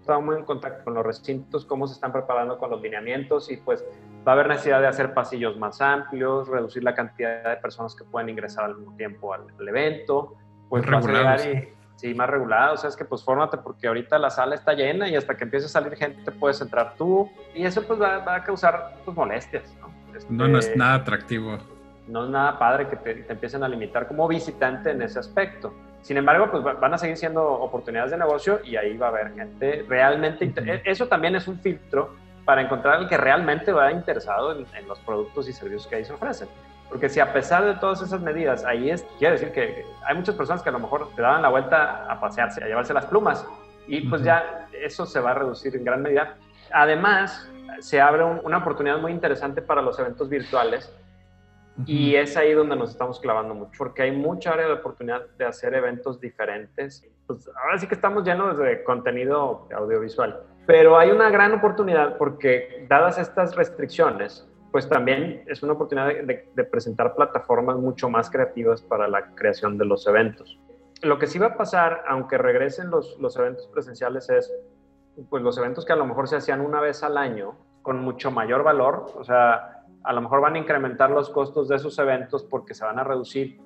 Estamos 0.00 0.36
en 0.36 0.44
contacto 0.44 0.84
con 0.84 0.94
los 0.94 1.06
recintos, 1.06 1.64
cómo 1.64 1.86
se 1.86 1.94
están 1.94 2.12
preparando 2.12 2.58
con 2.58 2.70
los 2.70 2.82
lineamientos 2.82 3.50
y 3.50 3.56
pues 3.56 3.84
va 4.26 4.32
a 4.32 4.34
haber 4.34 4.48
necesidad 4.48 4.80
de 4.80 4.88
hacer 4.88 5.14
pasillos 5.14 5.56
más 5.56 5.80
amplios, 5.80 6.48
reducir 6.48 6.82
la 6.82 6.94
cantidad 6.94 7.48
de 7.48 7.56
personas 7.56 7.94
que 7.94 8.04
pueden 8.04 8.28
ingresar 8.28 8.64
al 8.64 8.76
mismo 8.76 8.96
tiempo 8.96 9.32
al, 9.32 9.46
evento, 9.66 10.34
pues 10.68 10.84
y 10.84 11.81
Sí, 12.02 12.12
más 12.14 12.28
regulado, 12.28 12.74
o 12.74 12.76
sea, 12.76 12.90
es 12.90 12.96
que 12.96 13.04
pues 13.04 13.22
fórmate 13.22 13.58
porque 13.58 13.86
ahorita 13.86 14.18
la 14.18 14.28
sala 14.28 14.56
está 14.56 14.72
llena 14.72 15.08
y 15.08 15.14
hasta 15.14 15.36
que 15.36 15.44
empiece 15.44 15.66
a 15.66 15.68
salir 15.68 15.94
gente 15.94 16.32
puedes 16.32 16.60
entrar 16.60 16.94
tú 16.98 17.30
y 17.54 17.64
eso 17.64 17.80
pues 17.86 18.02
va, 18.02 18.34
a 18.34 18.42
causar 18.42 18.94
pues 19.04 19.16
molestias, 19.16 19.72
¿no? 19.80 19.88
Este, 20.12 20.32
no, 20.34 20.48
no 20.48 20.58
es 20.58 20.76
nada 20.76 20.94
atractivo. 20.94 21.58
No 22.08 22.24
es 22.24 22.30
nada 22.30 22.58
padre 22.58 22.88
que 22.88 22.96
te, 22.96 23.24
empiecen 23.32 23.62
a 23.62 23.68
limitar 23.68 24.08
como 24.08 24.26
visitante 24.26 24.90
en 24.90 25.00
ese 25.00 25.20
aspecto. 25.20 25.72
Sin 26.00 26.16
embargo, 26.16 26.50
pues 26.50 26.64
van 26.64 26.92
a 26.92 26.98
seguir 26.98 27.16
siendo 27.16 27.48
oportunidades 27.48 28.10
de 28.10 28.18
negocio 28.18 28.58
y 28.64 28.74
ahí 28.74 28.96
va 28.96 29.06
a 29.06 29.10
haber 29.10 29.34
gente 29.34 29.86
realmente... 29.88 30.52
Eso 30.84 31.06
también 31.06 31.36
es 31.36 31.46
un 31.46 31.60
filtro 31.60 32.16
para 32.44 32.62
encontrar 32.62 32.96
al 32.96 33.08
que 33.08 33.16
realmente 33.16 33.70
va 33.70 33.92
interesado 33.92 34.58
en, 34.58 34.66
en 34.76 34.88
los 34.88 34.98
productos 34.98 35.48
y 35.48 35.52
servicios 35.52 35.86
que 35.86 35.94
ahí 35.94 36.04
se 36.04 36.14
ofrecen. 36.14 36.48
Porque 36.92 37.08
si 37.08 37.20
a 37.20 37.32
pesar 37.32 37.64
de 37.64 37.74
todas 37.76 38.02
esas 38.02 38.20
medidas, 38.20 38.66
ahí 38.66 38.90
es, 38.90 39.02
quiere 39.18 39.32
decir 39.32 39.50
que 39.50 39.86
hay 40.06 40.14
muchas 40.14 40.34
personas 40.34 40.62
que 40.62 40.68
a 40.68 40.72
lo 40.72 40.78
mejor 40.78 41.08
te 41.16 41.22
daban 41.22 41.40
la 41.40 41.48
vuelta 41.48 42.04
a 42.04 42.20
pasearse, 42.20 42.62
a 42.62 42.66
llevarse 42.66 42.92
las 42.92 43.06
plumas, 43.06 43.46
y 43.86 44.02
pues 44.08 44.22
ya 44.22 44.68
eso 44.72 45.06
se 45.06 45.18
va 45.18 45.30
a 45.30 45.34
reducir 45.34 45.74
en 45.74 45.84
gran 45.84 46.02
medida. 46.02 46.36
Además, 46.70 47.50
se 47.80 47.98
abre 47.98 48.24
una 48.24 48.58
oportunidad 48.58 48.98
muy 48.98 49.10
interesante 49.10 49.62
para 49.62 49.80
los 49.80 49.98
eventos 49.98 50.28
virtuales, 50.28 50.94
y 51.86 52.14
es 52.14 52.36
ahí 52.36 52.52
donde 52.52 52.76
nos 52.76 52.90
estamos 52.90 53.18
clavando 53.18 53.54
mucho, 53.54 53.72
porque 53.78 54.02
hay 54.02 54.12
mucha 54.12 54.52
área 54.52 54.66
de 54.66 54.74
oportunidad 54.74 55.22
de 55.38 55.46
hacer 55.46 55.72
eventos 55.72 56.20
diferentes. 56.20 57.08
Pues 57.26 57.48
ahora 57.48 57.78
sí 57.78 57.86
que 57.86 57.94
estamos 57.94 58.24
llenos 58.24 58.58
de 58.58 58.84
contenido 58.84 59.66
audiovisual, 59.74 60.42
pero 60.66 60.98
hay 60.98 61.10
una 61.10 61.30
gran 61.30 61.54
oportunidad 61.54 62.18
porque 62.18 62.84
dadas 62.88 63.16
estas 63.16 63.56
restricciones, 63.56 64.46
pues 64.72 64.88
también 64.88 65.44
es 65.46 65.62
una 65.62 65.74
oportunidad 65.74 66.08
de, 66.24 66.64
presentar 66.64 67.14
plataformas 67.14 67.76
mucho 67.76 68.08
más 68.08 68.30
creativas 68.30 68.80
para 68.80 69.06
la 69.06 69.34
creación 69.34 69.76
de 69.76 69.84
los 69.84 70.06
eventos. 70.06 70.58
Lo 71.02 71.18
que 71.18 71.26
sí 71.26 71.38
va 71.38 71.48
a 71.48 71.56
pasar, 71.56 72.02
aunque 72.08 72.38
regresen 72.38 72.90
los, 72.90 73.36
eventos 73.36 73.66
presenciales, 73.68 74.30
es 74.30 74.50
pues 75.28 75.42
los 75.42 75.58
eventos 75.58 75.84
que 75.84 75.92
a 75.92 75.96
lo 75.96 76.06
mejor 76.06 76.26
se 76.26 76.36
hacían 76.36 76.62
una 76.62 76.80
vez 76.80 77.02
al 77.02 77.18
año 77.18 77.54
con 77.82 78.02
mucho 78.02 78.30
mayor 78.30 78.62
valor, 78.62 79.12
o 79.14 79.24
sea, 79.24 79.84
a 80.04 80.12
lo 80.14 80.22
mejor 80.22 80.40
van 80.40 80.54
a 80.54 80.58
incrementar 80.58 81.10
los 81.10 81.28
costos 81.28 81.68
de 81.68 81.76
esos 81.76 81.98
eventos 81.98 82.42
porque 82.44 82.72
se 82.72 82.84
van 82.84 82.98
a 82.98 83.04
reducir, 83.04 83.60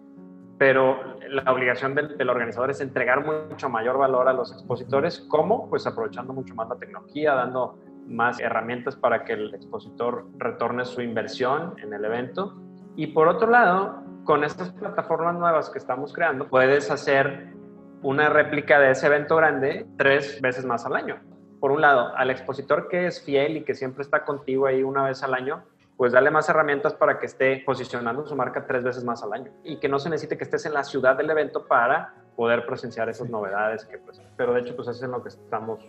pero 0.59 1.19
la 1.29 1.53
obligación 1.53 1.95
del, 1.95 2.17
del, 2.19 2.31
organizador 2.31 2.71
es 2.71 2.81
entregar 2.81 3.25
mucho 3.25 3.69
mayor 3.69 3.97
valor 3.97 4.27
a 4.27 4.33
los 4.33 4.51
expositores. 4.51 5.21
¿Cómo? 5.29 5.69
Pues 5.69 5.87
aprovechando 5.87 6.33
mucho 6.33 6.55
más 6.55 6.69
la 6.69 6.77
tecnología, 6.77 7.35
dando 7.35 7.79
más 8.07 8.41
herramientas 8.41 8.97
para 8.97 9.25
que 9.25 9.35
el 9.35 9.55
expositor 9.55 10.27
retorne 10.39 10.85
su 10.85 11.01
inversión 11.03 11.75
en 11.83 11.93
el 11.93 12.05
evento. 12.05 12.55
Y 12.97 13.09
por 13.09 13.29
otro 13.29 13.51
lado, 13.51 14.03
con 14.25 14.45
estas 14.45 14.71
plataformas 14.71 15.37
nuevas 15.37 15.71
que 15.71 15.79
estamos 15.79 16.13
creando, 16.13 16.49
puedes 16.49 16.91
hacer 16.91 17.55
una 18.03 18.29
réplica 18.29 18.79
de 18.79 18.91
ese 18.91 19.07
evento 19.07 19.37
grande 19.37 19.87
tres 19.97 20.41
veces 20.41 20.65
más 20.65 20.87
al 20.87 20.97
año. 20.97 21.19
Por 21.61 21.73
un 21.73 21.81
lado, 21.81 22.15
al 22.17 22.31
expositor 22.31 22.89
que 22.89 23.07
es 23.07 23.23
fiel 23.23 23.57
y 23.57 23.65
que 23.65 23.75
siempre 23.75 24.03
está 24.03 24.25
contigo 24.25 24.67
ahí 24.67 24.83
una 24.83 25.05
vez 25.05 25.23
al 25.23 25.35
año, 25.35 25.65
pues 25.97 26.13
dale 26.13 26.31
más 26.31 26.49
herramientas 26.49 26.95
para 26.95 27.19
que 27.19 27.27
esté 27.27 27.63
posicionando 27.65 28.27
su 28.27 28.37
marca 28.37 28.67
tres 28.67 28.85
veces 28.85 29.03
más 29.05 29.23
al 29.23 29.33
año 29.33 29.51
y 29.65 29.79
que 29.79 29.89
no 29.89 29.99
se 29.99 30.11
necesite 30.11 30.37
que 30.37 30.45
estés 30.45 30.67
en 30.67 30.75
la 30.75 30.85
ciudad 30.85 31.17
del 31.17 31.31
evento 31.31 31.67
para 31.67 32.15
poder 32.37 32.67
presenciar 32.67 33.09
esas 33.09 33.31
novedades 33.31 33.87
que 33.87 33.99
pues, 33.99 34.21
pero 34.37 34.53
de 34.53 34.61
hecho 34.61 34.77
pues 34.77 34.89
es 34.89 35.03
en 35.03 35.13
lo 35.13 35.23
que 35.23 35.31
estamos 35.31 35.81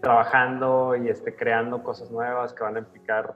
trabajando 0.00 0.96
y 0.96 1.08
este, 1.08 1.34
creando 1.34 1.82
cosas 1.82 2.10
nuevas 2.10 2.52
que 2.52 2.62
van 2.62 2.76
a 2.76 2.78
implicar. 2.80 3.34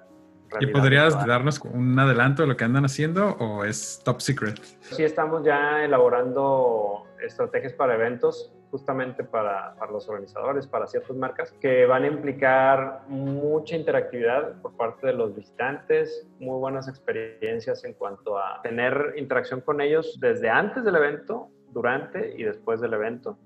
¿Y 0.60 0.66
podrías 0.66 1.26
darnos 1.26 1.60
un 1.60 1.98
adelanto 1.98 2.42
de 2.42 2.48
lo 2.48 2.56
que 2.56 2.64
andan 2.64 2.84
haciendo 2.84 3.36
o 3.38 3.64
es 3.64 4.02
top 4.04 4.20
secret? 4.20 4.60
Sí, 4.80 5.02
estamos 5.02 5.44
ya 5.44 5.82
elaborando 5.82 7.04
estrategias 7.24 7.72
para 7.72 7.94
eventos 7.94 8.52
justamente 8.70 9.22
para, 9.22 9.74
para, 9.78 9.92
los 9.92 10.08
organizadores, 10.08 10.66
para 10.66 10.86
ciertas 10.86 11.14
marcas, 11.14 11.52
que 11.60 11.84
van 11.84 12.04
a 12.04 12.06
implicar 12.06 13.02
mucha 13.06 13.76
interactividad 13.76 14.60
por 14.62 14.74
parte 14.78 15.08
de 15.08 15.12
los 15.12 15.34
visitantes, 15.36 16.26
muy 16.38 16.58
buenas 16.58 16.88
experiencias 16.88 17.84
en 17.84 17.92
cuanto 17.92 18.38
a 18.38 18.62
tener 18.62 19.12
interacción 19.16 19.60
con 19.60 19.82
ellos 19.82 20.18
desde 20.20 20.48
antes 20.48 20.84
del 20.84 20.96
evento, 20.96 21.50
durante 21.70 22.34
y 22.34 22.44
después 22.44 22.80
del 22.80 22.94
evento. 22.94 23.38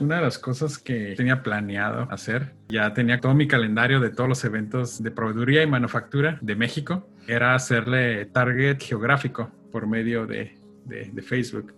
Una 0.00 0.16
de 0.16 0.22
las 0.22 0.38
cosas 0.38 0.78
que 0.78 1.14
tenía 1.16 1.42
planeado 1.42 2.06
hacer, 2.10 2.54
ya 2.68 2.92
tenía 2.94 3.20
todo 3.20 3.34
mi 3.34 3.48
calendario 3.48 3.98
de 4.00 4.10
todos 4.10 4.28
los 4.28 4.44
eventos 4.44 5.02
de 5.02 5.10
proveeduría 5.10 5.62
y 5.62 5.66
manufactura 5.66 6.38
de 6.40 6.54
México, 6.54 7.08
era 7.26 7.54
hacerle 7.54 8.26
target 8.26 8.80
geográfico 8.80 9.50
por 9.72 9.86
medio 9.86 10.26
de, 10.26 10.56
de, 10.84 11.22
Facebook. 11.22 11.74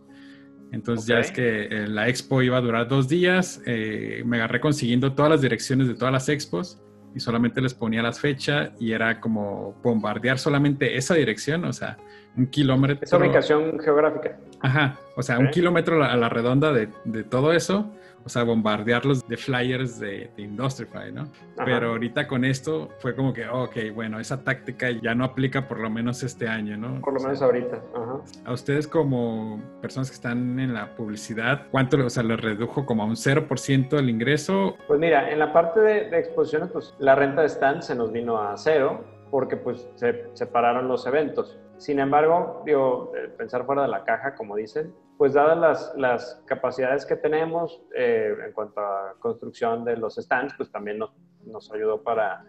Entonces 0.70 1.06
ya 1.06 1.18
es 1.18 1.32
que 1.32 1.64
eh, 1.64 1.88
la 1.88 2.08
expo 2.08 2.42
iba 2.42 2.58
a 2.58 2.60
durar 2.60 2.88
dos 2.88 3.08
días, 3.08 3.60
eh, 3.66 4.22
me 4.24 4.36
agarré 4.36 4.60
consiguiendo 4.60 5.14
todas 5.14 5.30
las 5.30 5.40
direcciones 5.40 5.88
de 5.88 5.94
todas 5.94 6.12
las 6.12 6.28
expos 6.28 6.80
y 7.14 7.20
solamente 7.20 7.60
les 7.60 7.74
ponía 7.74 8.02
las 8.02 8.20
fechas 8.20 8.70
y 8.78 8.92
era 8.92 9.20
como 9.20 9.74
bombardear 9.82 10.38
solamente 10.38 10.96
esa 10.96 11.14
dirección, 11.14 11.64
o 11.64 11.72
sea, 11.72 11.96
un 12.36 12.46
kilómetro. 12.46 12.98
Esa 13.02 13.16
ubicación 13.16 13.78
geográfica. 13.80 14.38
Ajá, 14.60 14.98
o 15.20 15.22
sea, 15.22 15.38
un 15.38 15.50
kilómetro 15.50 16.02
a 16.02 16.16
la 16.16 16.28
redonda 16.28 16.72
de, 16.72 16.88
de 17.04 17.24
todo 17.24 17.52
eso 17.52 17.90
o 18.24 18.28
sea, 18.28 18.44
bombardearlos 18.44 19.26
de 19.26 19.36
flyers 19.36 19.98
de, 19.98 20.30
de 20.36 20.42
Industrify, 20.42 21.10
¿no? 21.12 21.30
Pero 21.64 21.90
ahorita 21.90 22.26
con 22.28 22.44
esto 22.44 22.90
fue 22.98 23.14
como 23.14 23.32
que, 23.32 23.48
ok, 23.48 23.76
bueno, 23.94 24.20
esa 24.20 24.44
táctica 24.44 24.90
ya 24.90 25.14
no 25.14 25.24
aplica 25.24 25.66
por 25.66 25.80
lo 25.80 25.90
menos 25.90 26.22
este 26.22 26.48
año, 26.48 26.76
¿no? 26.76 27.00
Por 27.00 27.14
lo 27.14 27.20
menos 27.20 27.40
ahorita, 27.40 27.82
Ajá. 27.94 28.20
A 28.44 28.52
ustedes 28.52 28.86
como 28.86 29.60
personas 29.80 30.10
que 30.10 30.14
están 30.14 30.60
en 30.60 30.74
la 30.74 30.94
publicidad, 30.94 31.66
¿cuánto, 31.70 32.04
o 32.04 32.10
sea, 32.10 32.22
les 32.22 32.40
redujo 32.40 32.84
como 32.84 33.02
a 33.02 33.06
un 33.06 33.16
0% 33.16 33.98
el 33.98 34.10
ingreso? 34.10 34.76
Pues 34.86 35.00
mira, 35.00 35.30
en 35.30 35.38
la 35.38 35.52
parte 35.52 35.80
de, 35.80 36.10
de 36.10 36.18
exposiciones, 36.18 36.70
pues 36.70 36.94
la 36.98 37.14
renta 37.14 37.42
de 37.42 37.48
stand 37.48 37.82
se 37.82 37.94
nos 37.94 38.12
vino 38.12 38.38
a 38.38 38.56
cero 38.56 39.04
porque 39.30 39.56
pues 39.56 39.88
se 39.94 40.26
separaron 40.34 40.88
los 40.88 41.06
eventos. 41.06 41.58
Sin 41.78 42.00
embargo, 42.00 42.62
digo, 42.66 43.12
eh, 43.16 43.28
pensar 43.28 43.64
fuera 43.64 43.82
de 43.82 43.88
la 43.88 44.04
caja, 44.04 44.34
como 44.34 44.56
dicen, 44.56 44.92
pues 45.20 45.34
dadas 45.34 45.58
las, 45.58 45.92
las 45.98 46.42
capacidades 46.46 47.04
que 47.04 47.14
tenemos 47.14 47.82
eh, 47.94 48.34
en 48.46 48.52
cuanto 48.54 48.80
a 48.80 49.16
construcción 49.18 49.84
de 49.84 49.98
los 49.98 50.14
stands, 50.14 50.54
pues 50.56 50.72
también 50.72 50.96
nos, 50.96 51.10
nos 51.44 51.70
ayudó 51.70 52.02
para 52.02 52.46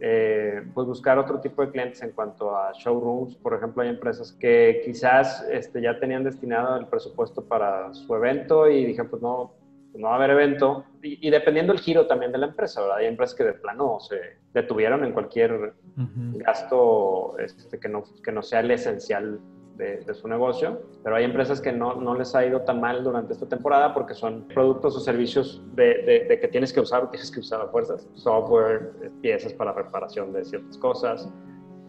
eh, 0.00 0.62
pues 0.72 0.86
buscar 0.86 1.18
otro 1.18 1.38
tipo 1.40 1.60
de 1.60 1.70
clientes 1.70 2.02
en 2.02 2.12
cuanto 2.12 2.56
a 2.56 2.72
showrooms. 2.72 3.36
Por 3.36 3.52
ejemplo, 3.52 3.82
hay 3.82 3.90
empresas 3.90 4.32
que 4.32 4.80
quizás 4.86 5.46
este, 5.50 5.82
ya 5.82 6.00
tenían 6.00 6.24
destinado 6.24 6.78
el 6.78 6.86
presupuesto 6.86 7.44
para 7.44 7.92
su 7.92 8.14
evento 8.14 8.70
y 8.70 8.86
dije, 8.86 9.04
pues 9.04 9.20
no, 9.20 9.52
no 9.94 10.06
va 10.06 10.14
a 10.14 10.16
haber 10.16 10.30
evento. 10.30 10.86
Y, 11.02 11.28
dependiendo 11.28 11.74
del 11.74 11.82
giro 11.82 12.06
también 12.06 12.32
de 12.32 12.38
la 12.38 12.46
empresa, 12.46 12.80
¿verdad? 12.80 12.96
Hay 12.96 13.06
empresas 13.06 13.36
que 13.36 13.44
de 13.44 13.52
plano 13.52 14.00
se 14.00 14.38
detuvieron 14.54 15.04
en 15.04 15.12
cualquier 15.12 15.74
gasto 16.36 17.36
este, 17.38 17.78
que, 17.78 17.88
no, 17.90 18.02
que 18.22 18.32
no 18.32 18.42
sea 18.42 18.60
el 18.60 18.70
esencial 18.70 19.40
de, 19.76 20.14
su 20.14 20.28
negocio, 20.28 20.80
pero 21.02 21.16
hay 21.16 21.24
empresas 21.24 21.60
que 21.60 21.72
no, 21.72 21.94
no, 21.96 22.14
les 22.14 22.34
ha 22.34 22.44
ido 22.46 22.60
tan 22.62 22.80
mal 22.80 23.02
durante 23.02 23.32
esta 23.32 23.48
temporada 23.48 23.92
porque 23.92 24.14
son 24.14 24.46
productos 24.48 24.96
o 24.96 25.00
servicios 25.00 25.62
de, 25.74 26.26
de, 26.28 26.40
que 26.40 26.48
tienes 26.48 26.72
que 26.72 26.80
usar 26.80 27.04
o 27.04 27.08
tienes 27.08 27.30
que 27.30 27.40
usar 27.40 27.60
a 27.60 27.68
fuerzas, 27.68 28.08
software, 28.14 28.92
piezas 29.20 29.52
para 29.52 29.72
reparación 29.72 30.32
de 30.32 30.44
ciertas 30.44 30.78
cosas. 30.78 31.28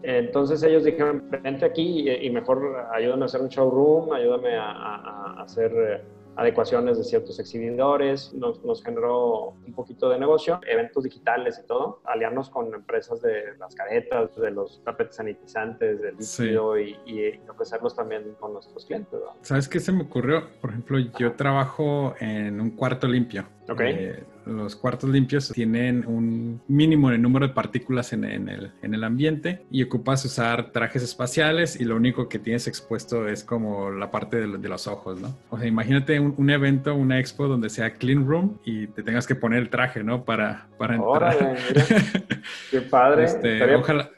Entonces 0.03 0.61
ellos 0.63 0.83
dijeron, 0.83 1.23
vente 1.29 1.65
aquí 1.65 2.09
y, 2.09 2.29
mejor 2.29 2.87
ayúdame 2.91 3.23
a 3.23 3.25
hacer 3.25 3.41
un 3.41 3.49
showroom, 3.49 4.13
ayúdame 4.13 4.55
a, 4.55 4.71
a 4.71 5.41
hacer 5.41 5.71
eh, 5.75 6.01
adecuaciones 6.35 6.97
de 6.97 7.03
ciertos 7.03 7.39
exhibidores, 7.39 8.33
nos, 8.33 8.63
nos, 8.63 8.83
generó 8.83 9.55
un 9.65 9.73
poquito 9.73 10.09
de 10.09 10.19
negocio, 10.19 10.59
eventos 10.67 11.03
digitales 11.03 11.59
y 11.63 11.67
todo, 11.67 12.01
aliarnos 12.05 12.49
con 12.49 12.73
empresas 12.73 13.21
de 13.21 13.57
las 13.57 13.73
caretas, 13.75 14.35
de 14.35 14.51
los 14.51 14.83
tapetes 14.83 15.15
sanitizantes, 15.15 16.01
del 16.01 16.17
líquido 16.17 16.79
y, 16.79 16.97
y, 17.05 17.39
ofrecerlos 17.49 17.95
también 17.95 18.35
con 18.39 18.53
nuestros 18.53 18.85
clientes. 18.85 19.19
¿Sabes 19.41 19.67
qué 19.69 19.79
se 19.79 19.91
me 19.91 20.03
ocurrió? 20.03 20.43
Por 20.61 20.71
ejemplo, 20.71 20.99
yo 20.99 21.33
trabajo 21.33 22.15
en 22.19 22.59
un 22.59 22.71
cuarto 22.71 23.07
limpio. 23.07 23.45
Okay. 23.67 23.93
Eh, 23.93 24.23
los 24.45 24.75
cuartos 24.75 25.09
limpios 25.09 25.51
tienen 25.51 26.05
un 26.05 26.61
mínimo 26.67 27.09
en 27.09 27.15
el 27.15 27.21
número 27.21 27.47
de 27.47 27.53
partículas 27.53 28.13
en, 28.13 28.23
el, 28.23 28.71
en, 28.83 28.93
el, 28.93 29.03
ambiente 29.03 29.65
y 29.71 29.81
ocupas 29.81 30.23
usar 30.23 30.71
trajes 30.71 31.01
espaciales 31.01 31.79
y 31.79 31.85
lo 31.85 31.95
único 31.95 32.29
que 32.29 32.37
tienes 32.37 32.67
expuesto 32.67 33.27
es 33.27 33.43
como 33.43 33.89
la 33.89 34.11
parte 34.11 34.45
de, 34.47 34.69
los 34.69 34.87
ojos, 34.87 35.19
¿no? 35.19 35.35
O 35.49 35.57
sea, 35.57 35.67
imagínate 35.67 36.19
un, 36.19 36.49
evento, 36.49 36.93
una 36.93 37.19
expo 37.19 37.47
donde 37.47 37.69
sea 37.69 37.93
clean 37.93 38.27
room 38.27 38.59
y 38.65 38.87
te 38.87 39.01
tengas 39.01 39.25
que 39.25 39.33
poner 39.33 39.59
el 39.59 39.69
traje, 39.69 40.03
¿no? 40.03 40.23
Para, 40.23 40.67
para 40.77 40.95
entrar. 40.95 41.35
Qué 42.71 42.81
padre. 42.81 43.25
Este, 43.25 43.75
ojalá... 43.75 44.11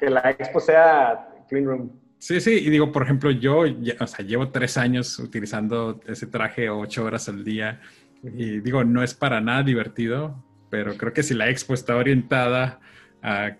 que, 0.00 0.08
la, 0.08 0.30
expo 0.30 0.60
sea 0.60 1.28
clean 1.48 1.66
room. 1.66 1.90
Sí, 2.18 2.40
sí, 2.40 2.52
y 2.52 2.70
digo, 2.70 2.90
por 2.90 3.02
ejemplo, 3.02 3.30
yo, 3.30 3.64
o 4.00 4.06
sea, 4.06 4.24
llevo 4.24 4.48
tres 4.48 4.78
años 4.78 5.18
utilizando 5.18 6.00
ese 6.06 6.26
traje 6.26 6.70
ocho 6.70 7.04
horas 7.04 7.28
al 7.28 7.44
día 7.44 7.82
y 8.32 8.60
digo, 8.60 8.84
no 8.84 9.02
es 9.02 9.14
para 9.14 9.40
nada 9.40 9.62
divertido, 9.62 10.34
pero 10.70 10.96
creo 10.96 11.12
que 11.12 11.22
si 11.22 11.34
la 11.34 11.48
expo 11.48 11.74
está 11.74 11.96
orientada 11.96 12.80
a, 13.22 13.56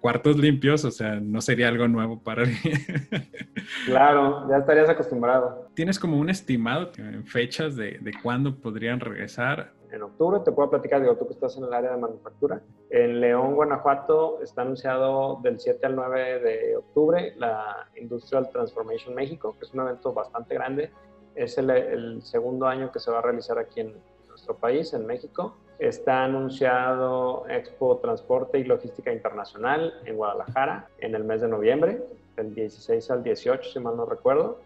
cuartos 0.00 0.36
limpios, 0.36 0.84
o 0.84 0.90
sea, 0.90 1.20
no 1.20 1.40
sería 1.40 1.68
algo 1.68 1.88
nuevo 1.88 2.22
para 2.22 2.44
mí. 2.44 2.56
claro, 3.86 4.48
ya 4.48 4.58
estarías 4.58 4.88
acostumbrado. 4.88 5.68
¿Tienes 5.74 5.98
como 5.98 6.18
un 6.18 6.28
estimado 6.28 6.92
en 6.98 7.24
fechas 7.24 7.76
de, 7.76 7.98
de 8.00 8.12
cuándo 8.22 8.56
podrían 8.56 9.00
regresar? 9.00 9.72
En 9.90 10.02
octubre 10.02 10.40
te 10.44 10.52
puedo 10.52 10.68
platicar, 10.68 11.00
digo, 11.00 11.16
tú 11.16 11.26
que 11.26 11.34
estás 11.34 11.56
en 11.56 11.64
el 11.64 11.72
área 11.72 11.92
de 11.92 11.98
manufactura. 11.98 12.60
En 12.90 13.20
León, 13.20 13.54
Guanajuato, 13.54 14.42
está 14.42 14.62
anunciado 14.62 15.40
del 15.42 15.58
7 15.58 15.86
al 15.86 15.96
9 15.96 16.40
de 16.40 16.76
octubre 16.76 17.34
la 17.36 17.88
Industrial 17.96 18.50
Transformation 18.50 19.14
México, 19.14 19.56
que 19.58 19.64
es 19.64 19.72
un 19.72 19.80
evento 19.80 20.12
bastante 20.12 20.54
grande 20.54 20.90
es 21.36 21.58
el, 21.58 22.22
segundo 22.22 22.66
año 22.66 22.90
que 22.90 22.98
se 22.98 23.10
va 23.10 23.18
a 23.18 23.22
realizar 23.22 23.58
aquí 23.58 23.80
en 23.80 23.94
nuestro 24.28 24.56
país, 24.56 24.92
en 24.94 25.06
México. 25.06 25.54
Está 25.78 26.24
anunciado 26.24 27.44
Expo 27.48 27.98
Transporte 27.98 28.58
y 28.58 28.64
Logística 28.64 29.12
Internacional 29.12 29.94
en 30.06 30.16
Guadalajara 30.16 30.88
en 30.98 31.14
el 31.14 31.24
mes 31.24 31.42
de 31.42 31.48
noviembre, 31.48 32.02
del 32.34 32.54
16 32.54 33.10
al 33.10 33.22
18, 33.22 33.70
si 33.70 33.78
mal 33.78 33.96
no 33.96 34.06
recuerdo. 34.06 34.58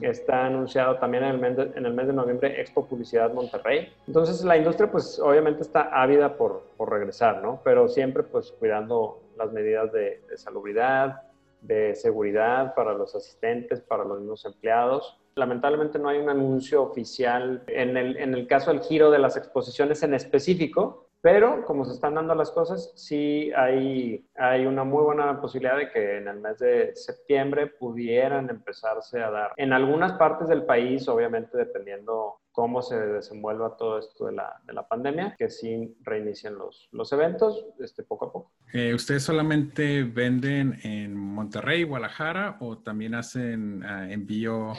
Está 0.00 0.46
anunciado 0.46 0.96
también 0.96 1.22
en 1.22 1.30
el, 1.30 1.38
mes 1.38 1.56
de, 1.56 1.62
en 1.76 1.86
el 1.86 1.92
mes 1.92 2.06
de 2.08 2.12
noviembre 2.12 2.60
Expo 2.60 2.86
Publicidad 2.86 3.32
Monterrey. 3.32 3.92
Entonces 4.08 4.42
la 4.42 4.56
industria 4.56 4.90
pues 4.90 5.20
obviamente 5.20 5.62
está 5.62 5.82
ávida 5.92 6.36
por, 6.36 6.64
por 6.76 6.90
regresar, 6.90 7.42
¿no? 7.42 7.60
Pero 7.62 7.88
siempre 7.88 8.24
pues 8.24 8.50
cuidando 8.50 9.20
las 9.36 9.52
medidas 9.52 9.92
de, 9.92 10.20
de 10.28 10.36
salubridad, 10.36 11.22
de 11.60 11.94
seguridad 11.94 12.74
para 12.74 12.94
los 12.94 13.14
asistentes, 13.14 13.80
para 13.80 14.04
los 14.04 14.18
mismos 14.18 14.44
empleados. 14.44 15.16
Lamentablemente 15.38 15.98
no 15.98 16.08
hay 16.08 16.18
un 16.18 16.28
anuncio 16.28 16.82
oficial 16.82 17.62
en 17.68 17.96
el, 17.96 18.16
en 18.16 18.34
el 18.34 18.46
caso 18.46 18.72
del 18.72 18.80
giro 18.80 19.10
de 19.10 19.18
las 19.18 19.36
exposiciones 19.36 20.02
en 20.02 20.14
específico, 20.14 21.08
pero 21.20 21.64
como 21.64 21.84
se 21.84 21.94
están 21.94 22.14
dando 22.14 22.34
las 22.34 22.50
cosas, 22.50 22.92
sí 22.94 23.50
hay, 23.56 24.24
hay 24.36 24.66
una 24.66 24.84
muy 24.84 25.02
buena 25.02 25.40
posibilidad 25.40 25.76
de 25.76 25.90
que 25.90 26.18
en 26.18 26.28
el 26.28 26.40
mes 26.40 26.58
de 26.58 26.94
septiembre 26.94 27.66
pudieran 27.66 28.50
empezarse 28.50 29.20
a 29.20 29.30
dar. 29.30 29.52
En 29.56 29.72
algunas 29.72 30.12
partes 30.12 30.48
del 30.48 30.64
país, 30.64 31.08
obviamente 31.08 31.58
dependiendo 31.58 32.36
cómo 32.52 32.82
se 32.82 32.98
desenvuelva 32.98 33.76
todo 33.76 33.98
esto 33.98 34.26
de 34.26 34.32
la, 34.32 34.60
de 34.64 34.72
la 34.72 34.86
pandemia, 34.86 35.34
que 35.38 35.48
sí 35.48 35.96
reinicien 36.02 36.56
los, 36.56 36.88
los 36.92 37.12
eventos 37.12 37.66
este, 37.78 38.02
poco 38.02 38.26
a 38.26 38.32
poco. 38.32 38.52
Eh, 38.72 38.94
¿Ustedes 38.94 39.22
solamente 39.22 40.02
venden 40.04 40.78
en 40.82 41.16
Monterrey, 41.16 41.84
Guadalajara 41.84 42.56
o 42.60 42.78
también 42.78 43.14
hacen 43.14 43.84
uh, 43.84 44.10
envío 44.10 44.72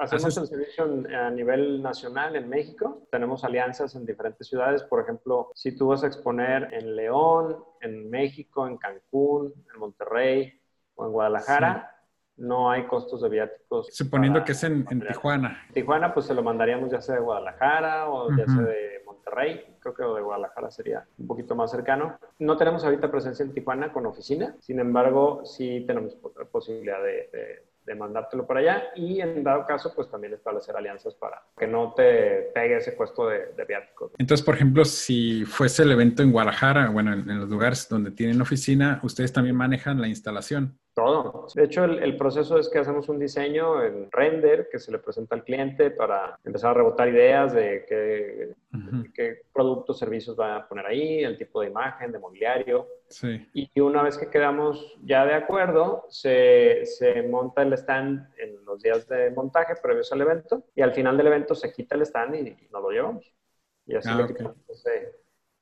Hacemos 0.00 0.36
el 0.38 0.46
servicio 0.46 0.84
a 1.16 1.30
nivel 1.30 1.82
nacional 1.82 2.34
en 2.34 2.48
México. 2.48 3.06
Tenemos 3.10 3.44
alianzas 3.44 3.94
en 3.94 4.06
diferentes 4.06 4.48
ciudades. 4.48 4.82
Por 4.82 5.00
ejemplo, 5.00 5.50
si 5.54 5.76
tú 5.76 5.88
vas 5.88 6.02
a 6.02 6.06
exponer 6.06 6.72
en 6.72 6.96
León, 6.96 7.56
en 7.80 8.08
México, 8.08 8.66
en 8.66 8.78
Cancún, 8.78 9.52
en 9.72 9.78
Monterrey 9.78 10.58
o 10.94 11.04
en 11.04 11.12
Guadalajara, 11.12 11.94
no 12.38 12.70
hay 12.70 12.86
costos 12.86 13.20
de 13.20 13.28
viáticos. 13.28 13.88
Suponiendo 13.92 14.42
que 14.42 14.52
es 14.52 14.64
en, 14.64 14.86
Tijuana. 14.86 15.66
Tijuana, 15.74 16.14
pues 16.14 16.24
se 16.24 16.34
lo 16.34 16.42
mandaríamos 16.42 16.90
ya 16.90 17.02
sea 17.02 17.16
de 17.16 17.20
Guadalajara 17.20 18.08
o 18.08 18.30
ya 18.34 18.46
sea 18.46 18.62
de 18.62 19.02
Monterrey. 19.04 19.76
Creo 19.80 19.94
que 19.94 20.02
de 20.02 20.22
Guadalajara 20.22 20.70
sería 20.70 21.06
un 21.18 21.26
poquito 21.26 21.54
más 21.54 21.70
cercano. 21.70 22.18
No 22.38 22.56
tenemos 22.56 22.82
ahorita 22.84 23.10
presencia 23.10 23.44
en 23.44 23.52
Tijuana 23.52 23.92
con 23.92 24.06
oficina. 24.06 24.56
Sin 24.60 24.80
embargo, 24.80 25.44
sí 25.44 25.84
tenemos 25.86 26.14
posibilidad 26.50 27.02
de 27.02 27.28
de 27.32 27.69
mandártelo 27.94 28.46
para 28.46 28.60
allá 28.60 28.82
y 28.96 29.20
en 29.20 29.42
dado 29.42 29.66
caso, 29.66 29.92
pues 29.94 30.10
también 30.10 30.34
establecer 30.34 30.76
alianzas 30.76 31.14
para 31.14 31.42
que 31.58 31.66
no 31.66 31.94
te 31.94 32.50
pegue 32.54 32.76
ese 32.76 32.92
puesto 32.92 33.28
de, 33.28 33.52
de 33.56 33.64
viáticos. 33.64 34.12
Entonces, 34.18 34.44
por 34.44 34.54
ejemplo, 34.54 34.84
si 34.84 35.44
fuese 35.44 35.82
el 35.82 35.92
evento 35.92 36.22
en 36.22 36.32
Guadalajara, 36.32 36.88
bueno, 36.90 37.12
en, 37.12 37.28
en 37.28 37.40
los 37.40 37.48
lugares 37.48 37.88
donde 37.88 38.10
tienen 38.10 38.40
oficina, 38.40 39.00
ustedes 39.02 39.32
también 39.32 39.56
manejan 39.56 40.00
la 40.00 40.08
instalación. 40.08 40.78
Todo. 40.94 41.46
De 41.54 41.64
hecho, 41.64 41.84
el, 41.84 42.16
proceso 42.16 42.58
es 42.58 42.68
que 42.68 42.80
hacemos 42.80 43.08
un 43.08 43.18
diseño 43.18 43.82
en 43.84 44.10
render 44.10 44.68
que 44.70 44.80
se 44.80 44.90
le 44.90 44.98
presenta 44.98 45.36
al 45.36 45.44
cliente 45.44 45.90
para 45.92 46.38
empezar 46.44 46.72
a 46.72 46.74
rebotar 46.74 47.08
ideas 47.08 47.54
de 47.54 47.84
qué, 47.88 48.54
qué 49.14 49.42
productos, 49.52 50.00
servicios 50.00 50.38
va 50.38 50.56
a 50.56 50.68
poner 50.68 50.86
ahí, 50.86 51.22
el 51.22 51.38
tipo 51.38 51.60
de 51.60 51.68
imagen, 51.68 52.10
de 52.10 52.18
mobiliario. 52.18 52.88
Sí. 53.08 53.48
Y 53.54 53.80
una 53.80 54.02
vez 54.02 54.18
que 54.18 54.30
quedamos 54.30 54.98
ya 55.04 55.24
de 55.24 55.34
acuerdo, 55.34 56.06
se, 56.08 56.84
se, 56.84 57.22
monta 57.22 57.62
el 57.62 57.72
stand 57.74 58.28
en 58.38 58.64
los 58.64 58.82
días 58.82 59.06
de 59.06 59.30
montaje 59.30 59.74
previos 59.80 60.12
al 60.12 60.22
evento 60.22 60.64
y 60.74 60.82
al 60.82 60.92
final 60.92 61.16
del 61.16 61.28
evento 61.28 61.54
se 61.54 61.72
quita 61.72 61.94
el 61.94 62.02
stand 62.02 62.34
y, 62.34 62.68
nos 62.70 62.82
lo 62.82 62.90
llevamos. 62.90 63.32
Y 63.86 63.94
así 63.94 64.08
ah, 64.10 64.16
le 64.16 64.26
quitamos 64.26 64.56
ese, 64.68 65.14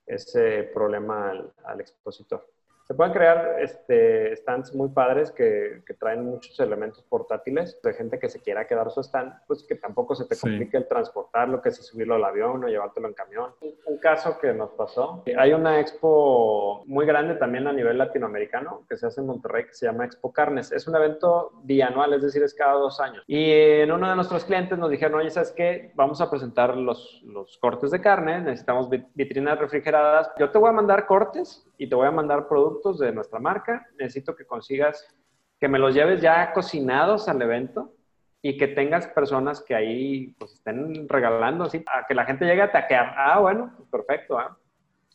ese, 0.06 0.62
problema 0.74 1.30
al, 1.30 1.52
al 1.64 1.80
expositor. 1.80 2.46
Se 2.88 2.94
pueden 2.94 3.12
crear 3.12 3.56
este, 3.60 4.34
stands 4.34 4.74
muy 4.74 4.88
padres 4.88 5.30
que, 5.30 5.82
que, 5.86 5.92
traen 5.92 6.24
muchos 6.24 6.58
elementos 6.58 7.02
portátiles 7.02 7.78
de 7.82 7.92
gente 7.92 8.18
que 8.18 8.30
se 8.30 8.40
quiera 8.40 8.66
quedar 8.66 8.90
su 8.90 9.02
stand, 9.02 9.30
pues 9.46 9.62
que 9.62 9.74
tampoco 9.74 10.14
se 10.14 10.24
te 10.24 10.38
complique 10.38 10.78
el 10.78 10.88
transportarlo, 10.88 11.60
que 11.60 11.70
si 11.70 11.82
subirlo 11.82 12.14
al 12.14 12.24
avión 12.24 12.64
o 12.64 12.66
llevártelo 12.66 13.08
en 13.08 13.12
camión. 13.12 13.50
Un 13.60 13.98
caso 13.98 14.38
que 14.38 14.54
nos 14.54 14.70
pasó, 14.70 15.22
hay 15.36 15.52
una 15.52 15.80
expo 15.80 16.82
muy 16.86 17.04
grande 17.04 17.34
también 17.34 17.66
a 17.66 17.74
nivel 17.74 17.98
latinoamericano 17.98 18.86
que 18.88 18.96
se 18.96 19.06
hace 19.06 19.20
en 19.20 19.26
Monterrey 19.26 19.66
que 19.66 19.74
se 19.74 19.84
llama 19.84 20.06
Expo 20.06 20.32
Carnes. 20.32 20.72
Es 20.72 20.88
un 20.88 20.96
evento 20.96 21.60
bianual, 21.64 22.14
es 22.14 22.22
decir, 22.22 22.42
es 22.42 22.54
cada 22.54 22.72
dos 22.72 23.00
años. 23.00 23.22
Y 23.26 23.52
en 23.52 23.92
uno 23.92 24.08
de 24.08 24.16
nuestros 24.16 24.46
clientes 24.46 24.78
nos 24.78 24.88
dijeron, 24.88 25.20
oye, 25.20 25.28
¿sabes 25.28 25.52
qué? 25.52 25.92
Vamos 25.94 26.22
a 26.22 26.30
presentar 26.30 26.74
los, 26.74 27.20
los 27.26 27.58
cortes 27.58 27.90
de 27.90 28.00
carne, 28.00 28.40
necesitamos 28.40 28.88
vitrinas 29.12 29.58
refrigeradas. 29.58 30.30
Yo 30.38 30.48
te 30.50 30.56
voy 30.56 30.70
a 30.70 30.72
mandar 30.72 31.04
cortes 31.04 31.67
y 31.78 31.88
te 31.88 31.94
voy 31.94 32.06
a 32.06 32.10
mandar 32.10 32.48
productos 32.48 32.98
de 32.98 33.12
nuestra 33.12 33.38
marca. 33.38 33.86
Necesito 33.98 34.34
que 34.36 34.44
consigas 34.44 35.16
que 35.58 35.68
me 35.68 35.78
los 35.78 35.94
lleves 35.94 36.20
ya 36.20 36.52
cocinados 36.52 37.28
al 37.28 37.40
evento 37.40 37.94
y 38.42 38.56
que 38.56 38.68
tengas 38.68 39.06
personas 39.08 39.62
que 39.62 39.74
ahí 39.74 40.34
pues 40.38 40.54
estén 40.54 41.08
regalando 41.08 41.64
así, 41.64 41.84
a 41.86 42.06
que 42.06 42.14
la 42.14 42.24
gente 42.24 42.44
llegue 42.44 42.62
a 42.62 42.72
taquear. 42.72 43.14
Ah, 43.16 43.38
bueno, 43.38 43.72
pues, 43.76 43.88
perfecto, 43.88 44.38
¿ah? 44.38 44.56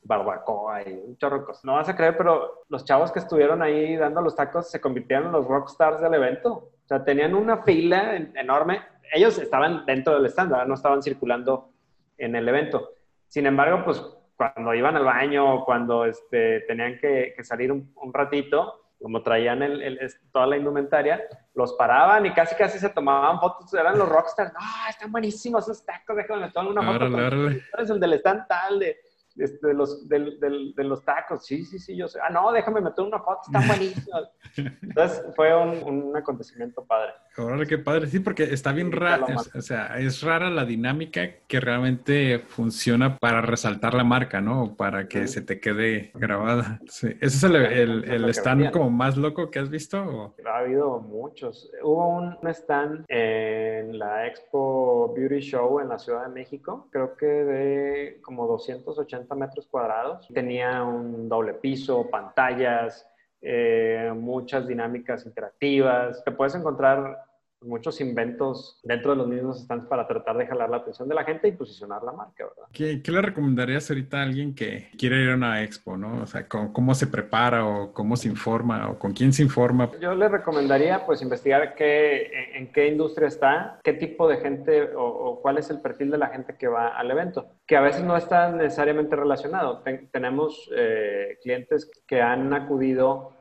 barbacoa 0.05 0.81
y 0.87 0.93
un 0.93 1.17
chorro 1.17 1.39
de 1.39 1.45
cosas. 1.45 1.63
No 1.65 1.73
vas 1.73 1.87
a 1.89 1.95
creer, 1.95 2.17
pero 2.17 2.63
los 2.69 2.83
chavos 2.85 3.11
que 3.11 3.19
estuvieron 3.19 3.61
ahí 3.61 3.95
dando 3.95 4.21
los 4.21 4.35
tacos 4.35 4.69
se 4.69 4.81
convirtieron 4.81 5.27
en 5.27 5.31
los 5.33 5.47
rockstars 5.47 6.01
del 6.01 6.13
evento. 6.13 6.71
O 6.83 6.87
sea, 6.87 7.03
tenían 7.03 7.33
una 7.33 7.63
fila 7.63 8.15
enorme. 8.15 8.81
Ellos 9.13 9.37
estaban 9.37 9.85
dentro 9.85 10.15
del 10.15 10.25
stand, 10.25 10.67
no 10.67 10.73
estaban 10.73 11.01
circulando 11.01 11.69
en 12.17 12.35
el 12.35 12.47
evento. 12.47 12.91
Sin 13.27 13.45
embargo, 13.45 13.83
pues 13.85 14.03
cuando 14.35 14.73
iban 14.73 14.95
al 14.95 15.05
baño, 15.05 15.63
cuando 15.65 16.05
este, 16.05 16.61
tenían 16.61 16.97
que, 16.99 17.35
salir 17.43 17.71
un, 17.71 17.93
ratito, 18.13 18.89
como 18.99 19.21
traían 19.21 19.61
el, 19.61 19.99
toda 20.31 20.47
la 20.47 20.57
indumentaria, 20.57 21.21
los 21.53 21.73
paraban 21.73 22.25
y 22.25 22.31
casi 22.31 22.55
casi 22.55 22.79
se 22.79 22.89
tomaban 22.89 23.39
fotos, 23.39 23.73
eran 23.73 23.97
los 23.97 24.09
rockstars, 24.09 24.53
no, 24.53 24.59
están 24.89 25.11
buenísimos 25.11 25.63
esos 25.63 25.85
tacos, 25.85 26.15
déjame 26.15 26.49
tomar 26.51 26.71
una 26.71 26.93
foto. 26.93 27.17
Eres 27.73 27.89
el 27.89 27.99
del 27.99 28.13
stand 28.13 28.47
tal 28.47 28.79
de 28.79 28.97
este, 29.35 29.67
de, 29.67 29.73
los, 29.73 30.07
de, 30.07 30.83
los 30.83 31.03
tacos. 31.03 31.45
Sí, 31.45 31.65
sí, 31.65 31.79
sí, 31.79 31.95
yo 31.95 32.07
sé. 32.07 32.19
Ah, 32.21 32.29
no, 32.29 32.51
déjame 32.51 32.81
meter 32.81 33.03
una 33.03 33.19
foto, 33.19 33.41
está 33.45 33.59
buenísimo. 33.67 34.19
Entonces 34.81 35.23
fue 35.35 35.55
un, 35.55 36.15
acontecimiento 36.15 36.85
padre. 36.85 37.13
Ahora 37.37 37.65
qué 37.65 37.79
padre, 37.79 38.07
sí, 38.07 38.19
porque 38.19 38.43
está 38.43 38.71
bien 38.71 38.91
raro, 38.91 39.25
o 39.55 39.61
sea, 39.61 39.97
es 39.97 40.21
rara 40.21 40.51
la 40.51 40.65
dinámica 40.65 41.39
que 41.47 41.59
realmente 41.59 42.39
funciona 42.47 43.17
para 43.17 43.41
resaltar 43.41 43.95
la 43.95 44.03
marca, 44.03 44.39
¿no? 44.39 44.75
Para 44.75 45.07
que 45.07 45.27
se 45.27 45.41
te 45.41 45.59
quede 45.59 46.11
grabada. 46.13 46.79
¿Ese 46.85 47.17
es 47.19 47.43
el, 47.43 47.55
el, 47.55 48.29
stand 48.29 48.71
como 48.71 48.91
más 48.91 49.17
loco 49.17 49.49
que 49.49 49.57
has 49.57 49.69
visto? 49.69 50.35
Ha 50.45 50.57
habido 50.59 50.99
muchos. 50.99 51.71
Hubo 51.81 52.07
un 52.07 52.37
stand 52.49 53.05
en 53.07 53.97
la 53.97 54.27
Expo 54.27 55.13
Beauty 55.15 55.39
Show 55.39 55.79
en 55.79 55.89
la 55.89 55.97
Ciudad 55.97 56.27
de 56.27 56.33
México, 56.33 56.87
creo 56.91 57.15
que 57.17 57.25
de 57.25 58.21
como 58.21 58.45
280 58.47 59.22
metros 59.35 59.67
cuadrados. 59.67 60.27
Tenía 60.33 60.83
un 60.83 61.27
doble 61.27 61.53
piso, 61.55 62.09
pantallas, 62.09 63.07
eh, 63.41 64.11
muchas 64.15 64.67
dinámicas 64.67 65.25
interactivas. 65.25 66.23
Te 66.23 66.31
puedes 66.31 66.55
encontrar 66.55 67.23
muchos 67.63 67.99
inventos 68.01 68.79
dentro 68.83 69.11
de 69.11 69.17
los 69.17 69.27
mismos 69.27 69.61
stands 69.61 69.85
para 69.85 70.07
tratar 70.07 70.37
de 70.37 70.47
jalar 70.47 70.69
la 70.69 70.77
atención 70.77 71.07
de 71.07 71.15
la 71.15 71.23
gente 71.23 71.47
y 71.47 71.51
posicionar 71.51 72.03
la 72.03 72.11
marca, 72.11 72.45
¿verdad? 72.45 72.69
¿Qué, 72.71 73.11
le 73.11 73.21
recomendarías 73.21 73.89
ahorita 73.89 74.19
a 74.19 74.23
alguien 74.23 74.55
que 74.55 74.89
quiere 74.97 75.21
ir 75.21 75.29
a 75.31 75.35
una 75.35 75.63
expo, 75.63 75.97
¿no? 75.97 76.23
O 76.23 76.25
sea, 76.25 76.47
¿cómo, 76.47 76.95
se 76.95 77.07
prepara 77.07 77.65
o 77.65 77.93
cómo 77.93 78.15
se 78.15 78.27
informa 78.27 78.89
o 78.89 78.99
con 78.99 79.13
quién 79.13 79.33
se 79.33 79.43
informa? 79.43 79.91
Yo 79.99 80.15
le 80.15 80.29
recomendaría 80.29 81.05
pues 81.05 81.21
investigar 81.21 81.75
qué, 81.75 82.31
en, 82.55 82.71
qué 82.71 82.87
industria 82.87 83.27
está, 83.27 83.79
qué 83.83 83.93
tipo 83.93 84.27
de 84.27 84.37
gente 84.37 84.89
o, 84.95 85.39
cuál 85.41 85.57
es 85.57 85.69
el 85.69 85.81
perfil 85.81 86.11
de 86.11 86.17
la 86.17 86.27
gente 86.27 86.55
que 86.57 86.67
va 86.67 86.87
al 86.87 87.11
evento, 87.11 87.47
que 87.65 87.75
a 87.75 87.81
veces 87.81 88.03
no 88.03 88.15
está 88.15 88.51
necesariamente 88.51 89.15
relacionado. 89.15 89.83
tenemos 90.11 90.69
eh, 90.75 91.37
clientes 91.41 91.89
que 92.07 92.21
han 92.21 92.53
acudido 92.53 93.33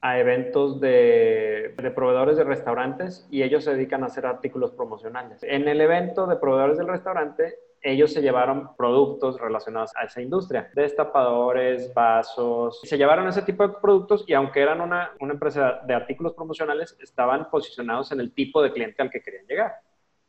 a 0.00 0.18
eventos 0.18 0.80
de, 0.80 1.74
proveedores 1.94 2.36
de 2.36 2.44
restaurantes 2.44 3.26
y 3.30 3.42
ellos 3.42 3.64
se 3.64 3.74
dedican 3.74 4.02
a 4.02 4.06
hacer 4.06 4.26
artículos 4.26 4.72
promocionales. 4.72 5.42
En 5.42 5.68
el 5.68 5.80
evento 5.80 6.26
de 6.26 6.36
proveedores 6.36 6.78
del 6.78 6.88
restaurante, 6.88 7.56
ellos 7.80 8.12
se 8.12 8.22
llevaron 8.22 8.76
productos 8.76 9.40
relacionados 9.40 9.92
a 9.96 10.04
esa 10.04 10.20
industria, 10.20 10.70
destapadores, 10.74 11.92
vasos, 11.94 12.80
se 12.82 12.98
llevaron 12.98 13.28
ese 13.28 13.42
tipo 13.42 13.66
de 13.66 13.74
productos 13.80 14.24
y 14.26 14.34
aunque 14.34 14.60
eran 14.60 14.80
una, 14.80 15.12
una 15.20 15.34
empresa 15.34 15.80
de 15.86 15.94
artículos 15.94 16.34
promocionales, 16.34 16.96
estaban 17.00 17.48
posicionados 17.50 18.10
en 18.12 18.20
el 18.20 18.32
tipo 18.32 18.62
de 18.62 18.72
cliente 18.72 19.02
al 19.02 19.10
que 19.10 19.20
querían 19.20 19.46
llegar. 19.46 19.80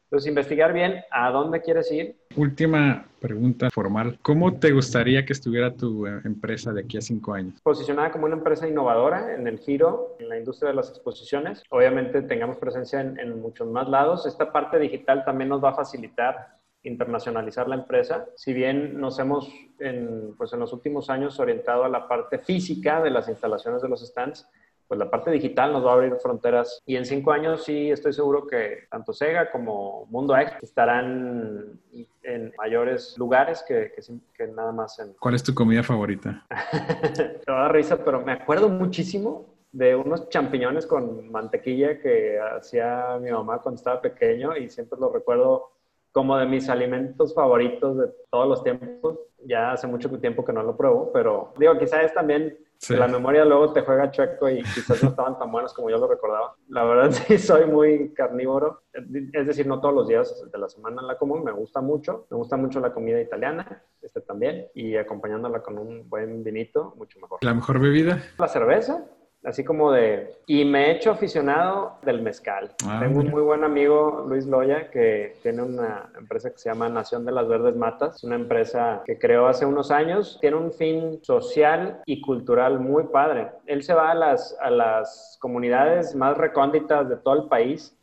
Entonces, 0.09 0.29
investigar 0.29 0.73
bien 0.73 1.03
a 1.11 1.29
dónde 1.29 1.61
quieres 1.61 1.91
ir. 1.91 2.17
Última 2.35 3.05
pregunta 3.19 3.69
formal. 3.69 4.17
¿Cómo 4.23 4.57
te 4.57 4.71
gustaría 4.71 5.23
que 5.23 5.33
estuviera 5.33 5.75
tu 5.75 6.07
eh, 6.07 6.21
empresa 6.25 6.73
de 6.73 6.81
aquí 6.81 6.97
a 6.97 7.01
cinco 7.01 7.31
años? 7.35 7.61
Posicionada 7.61 8.11
como 8.11 8.25
una 8.25 8.35
empresa 8.35 8.67
innovadora 8.67 9.35
en 9.35 9.45
el 9.45 9.59
giro, 9.59 10.15
en 10.19 10.29
la 10.29 10.39
industria 10.39 10.69
de 10.69 10.77
las 10.77 10.89
exposiciones. 10.89 11.61
Obviamente 11.69 12.23
tengamos 12.23 12.57
presencia 12.57 13.01
en, 13.01 13.39
muchos 13.39 13.67
más 13.67 13.87
lados. 13.87 14.25
Esta 14.25 14.51
parte 14.51 14.79
digital 14.79 15.23
también 15.23 15.49
nos 15.49 15.63
va 15.63 15.69
a 15.69 15.75
facilitar 15.75 16.57
internacionalizar 16.81 17.67
la 17.67 17.75
empresa. 17.75 18.25
Si 18.35 18.51
bien 18.51 18.99
nos 18.99 19.19
hemos 19.19 19.47
en, 19.77 20.33
pues 20.39 20.51
en 20.53 20.59
los 20.59 20.73
últimos 20.73 21.11
años 21.11 21.39
orientado 21.39 21.83
a 21.83 21.89
la 21.89 22.07
parte 22.07 22.39
física 22.39 23.03
de 23.03 23.11
las 23.11 23.29
instalaciones 23.29 23.83
de 23.83 23.89
los 23.89 24.03
stands, 24.03 24.49
pues 24.89 24.97
la 24.97 25.09
parte 25.09 25.29
digital 25.29 25.71
nos 25.71 25.85
va 25.85 25.91
a 25.91 25.93
abrir 25.93 26.15
fronteras 26.15 26.81
y 26.83 26.95
en 26.95 27.05
cinco 27.05 27.31
años 27.31 27.63
sí 27.63 27.91
estoy 27.91 28.11
seguro 28.11 28.47
que 28.47 28.87
tanto 28.89 29.13
Sega 29.13 29.51
como 29.51 30.07
Mundo 30.09 30.35
X 30.35 30.55
estarán 30.63 31.79
en 32.23 32.51
mayores 32.57 33.15
lugares 33.19 33.63
que, 33.67 33.93
que, 34.33 34.47
nada 34.47 34.71
más 34.71 34.97
en... 34.97 35.13
¿Cuál 35.19 35.35
es 35.35 35.43
tu 35.43 35.53
comida 35.53 35.83
favorita? 35.83 36.43
Te 37.13 37.51
va 37.51 37.59
a 37.59 37.61
dar 37.63 37.73
risa, 37.73 38.03
pero 38.03 38.21
me 38.21 38.31
acuerdo 38.31 38.67
muchísimo 38.67 39.45
de 39.71 39.95
unos 39.95 40.27
champiñones 40.29 40.87
con 40.87 41.29
mantequilla 41.29 41.99
que 41.99 42.39
hacía 42.39 43.19
mi 43.21 43.29
mamá 43.29 43.59
cuando 43.59 43.77
estaba 43.77 44.01
pequeño 44.01 44.57
y 44.57 44.71
siempre 44.71 44.99
lo 44.99 45.13
recuerdo 45.13 45.69
como 46.11 46.35
de 46.35 46.47
mis 46.47 46.67
alimentos 46.67 47.35
favoritos 47.35 47.95
de 47.95 48.07
todos 48.31 48.47
los 48.47 48.63
tiempos. 48.63 49.19
Ya 49.45 49.71
hace 49.71 49.87
mucho 49.87 50.09
tiempo 50.19 50.43
que 50.43 50.53
no 50.53 50.63
lo 50.63 50.75
pruebo, 50.75 51.11
pero 51.13 51.53
digo, 51.57 51.77
quizás 51.77 52.05
es 52.05 52.13
también 52.13 52.57
la 52.87 53.07
memoria 53.07 53.43
luego 53.43 53.73
te 53.73 53.81
juega 53.81 54.09
chueco 54.09 54.49
y 54.49 54.63
quizás 54.63 55.03
no 55.03 55.09
estaban 55.09 55.37
tan 55.37 55.51
buenos 55.51 55.73
como 55.73 55.89
yo 55.89 55.97
lo 55.97 56.07
recordaba. 56.07 56.55
La 56.69 56.85
verdad 56.85 57.11
sí 57.27 57.37
soy 57.37 57.65
muy 57.65 58.13
carnívoro, 58.13 58.83
es 58.93 59.47
decir, 59.47 59.67
no 59.67 59.81
todos 59.81 59.93
los 59.93 60.07
días 60.07 60.45
de 60.49 60.57
la 60.57 60.69
semana 60.69 61.01
la 61.01 61.17
como, 61.17 61.37
me 61.43 61.51
gusta 61.51 61.81
mucho, 61.81 62.25
me 62.29 62.37
gusta 62.37 62.55
mucho 62.55 62.79
la 62.79 62.93
comida 62.93 63.19
italiana, 63.19 63.83
este 64.01 64.21
también, 64.21 64.67
y 64.73 64.95
acompañándola 64.95 65.61
con 65.61 65.77
un 65.77 66.09
buen 66.09 66.43
vinito, 66.43 66.93
mucho 66.95 67.19
mejor. 67.19 67.39
¿La 67.41 67.53
mejor 67.53 67.79
bebida? 67.79 68.23
La 68.37 68.47
cerveza, 68.47 69.05
así 69.43 69.63
como 69.63 69.91
de... 69.91 70.35
Y 70.45 70.65
me 70.65 70.87
he 70.87 70.91
hecho 70.91 71.11
aficionado 71.11 71.97
del 72.01 72.21
mezcal. 72.21 72.73
Ah, 72.85 72.99
Tengo 73.01 73.19
un 73.19 73.29
muy 73.29 73.41
buen 73.41 73.63
amigo, 73.63 74.25
Luis 74.27 74.45
Loya, 74.45 74.89
que 74.91 75.37
tiene 75.41 75.61
una 75.63 76.09
empresa 76.17 76.51
que 76.51 76.57
se 76.57 76.69
llama 76.69 76.89
Nación 76.89 77.25
de 77.25 77.31
las 77.31 77.47
Verdes 77.47 77.75
Matas. 77.75 78.15
Es 78.15 78.23
una 78.23 78.35
empresa 78.35 79.01
que 79.05 79.17
creó 79.17 79.47
hace 79.47 79.65
unos 79.65 79.91
años. 79.91 80.37
Tiene 80.41 80.57
un 80.57 80.71
fin 80.73 81.19
social 81.23 82.01
y 82.05 82.21
cultural 82.21 82.79
muy 82.79 83.03
padre. 83.05 83.51
Él 83.65 83.83
se 83.83 83.93
va 83.93 84.11
a 84.11 84.15
las, 84.15 84.57
a 84.59 84.69
las 84.69 85.37
comunidades 85.41 86.15
más 86.15 86.37
recónditas 86.37 87.07
de 87.07 87.17
todo 87.17 87.35
el 87.43 87.47
país. 87.47 87.95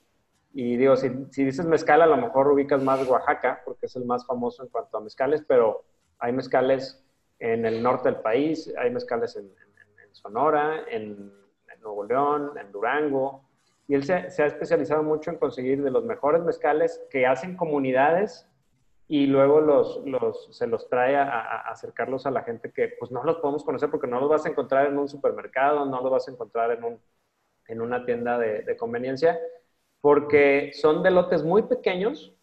Y 0.55 0.77
digo, 0.79 0.97
si, 0.97 1.11
si 1.31 1.45
dices 1.45 1.67
mezcal, 1.67 2.01
a 2.01 2.07
lo 2.07 2.17
mejor 2.17 2.49
ubicas 2.51 2.83
más 2.83 3.07
Oaxaca, 3.07 3.61
porque 3.65 3.87
es 3.87 3.97
el 3.97 4.07
más 4.07 4.25
famoso 4.27 4.63
en 4.63 4.71
cuanto 4.71 4.97
a 4.97 5.01
mezcales, 5.03 5.45
pero 5.47 5.85
hay 6.19 6.33
mezcales 6.33 7.05
en 7.39 7.67
el 7.67 7.83
norte 7.83 8.11
del 8.11 8.23
país, 8.23 8.73
hay 8.79 8.91
mezcales 8.91 9.37
en 9.37 9.51
Sonora, 10.17 10.85
en, 10.89 11.33
Nuevo 11.83 12.05
León, 12.05 12.53
en 12.59 12.73
Durango. 12.73 13.43
Y 13.87 13.95
él 13.95 14.03
se, 14.03 14.15
ha 14.15 14.47
especializado 14.47 15.03
mucho 15.05 15.31
en 15.31 15.37
conseguir 15.37 15.83
de 15.83 15.91
los 15.91 16.05
mejores 16.05 16.43
mezcales 16.43 17.01
que 17.11 17.27
hacen 17.27 17.57
comunidades 17.57 18.49
y 19.07 19.27
luego 19.27 19.61
los, 19.61 20.49
se 20.51 20.67
los 20.67 20.89
trae 20.89 21.15
a, 21.17 21.61
acercarlos 21.71 22.27
a 22.27 22.33
la 22.33 22.43
gente 22.43 22.73
que 22.73 22.95
pues 22.99 23.13
no 23.13 23.23
los 23.23 23.37
podemos 23.37 23.63
conocer 23.63 23.89
porque 23.89 24.09
no 24.09 24.19
los 24.19 24.29
vas 24.29 24.45
a 24.47 24.49
encontrar 24.49 24.87
en 24.87 24.99
un 24.99 25.09
supermercado, 25.09 25.87
no 25.87 26.01
los 26.01 26.11
vas 26.11 26.27
a 26.27 26.33
encontrar 26.33 26.73
en, 26.73 26.83
un, 26.83 27.01
en 27.69 27.81
una 27.81 28.05
tienda 28.05 28.37
de, 28.37 28.63
de 28.63 28.77
conveniencia, 28.77 29.39
porque 30.01 30.73
son 30.75 31.05
de 31.05 31.13
lotes 31.13 31.45
muy 31.45 31.63
pequeños, 31.63 32.35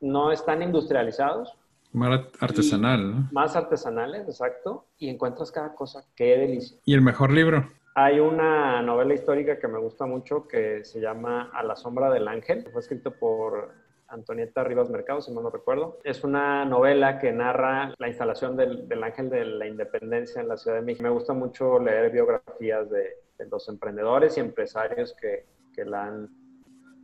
no 0.00 0.32
están 0.32 0.62
industrializados, 0.62 1.58
más 1.92 2.20
artesanal, 2.40 3.10
¿no? 3.10 3.28
Más 3.32 3.56
artesanales, 3.56 4.28
exacto. 4.28 4.86
Y 4.98 5.08
encuentras 5.08 5.50
cada 5.50 5.74
cosa. 5.74 6.04
Qué 6.14 6.36
delicia. 6.36 6.78
¿Y 6.84 6.94
el 6.94 7.02
mejor 7.02 7.32
libro? 7.32 7.68
Hay 7.94 8.20
una 8.20 8.80
novela 8.82 9.14
histórica 9.14 9.58
que 9.58 9.66
me 9.66 9.78
gusta 9.78 10.06
mucho 10.06 10.46
que 10.46 10.84
se 10.84 11.00
llama 11.00 11.50
A 11.52 11.62
la 11.64 11.74
sombra 11.74 12.10
del 12.10 12.28
ángel. 12.28 12.68
Fue 12.70 12.80
escrito 12.80 13.12
por 13.12 13.72
Antonieta 14.08 14.64
Rivas 14.64 14.88
Mercado, 14.88 15.20
si 15.20 15.32
mal 15.32 15.44
no 15.44 15.50
recuerdo. 15.50 15.98
Es 16.04 16.24
una 16.24 16.64
novela 16.64 17.18
que 17.18 17.32
narra 17.32 17.94
la 17.98 18.08
instalación 18.08 18.56
del, 18.56 18.88
del, 18.88 19.02
Ángel 19.02 19.28
de 19.30 19.44
la 19.44 19.66
Independencia 19.66 20.40
en 20.40 20.48
la 20.48 20.56
Ciudad 20.56 20.76
de 20.76 20.82
México. 20.82 21.02
Me 21.02 21.10
gusta 21.10 21.32
mucho 21.32 21.78
leer 21.78 22.10
biografías 22.10 22.88
de, 22.88 23.16
de 23.38 23.46
los 23.50 23.68
emprendedores 23.68 24.36
y 24.36 24.40
empresarios 24.40 25.14
que, 25.20 25.46
que 25.74 25.84
la 25.84 26.06
han 26.06 26.28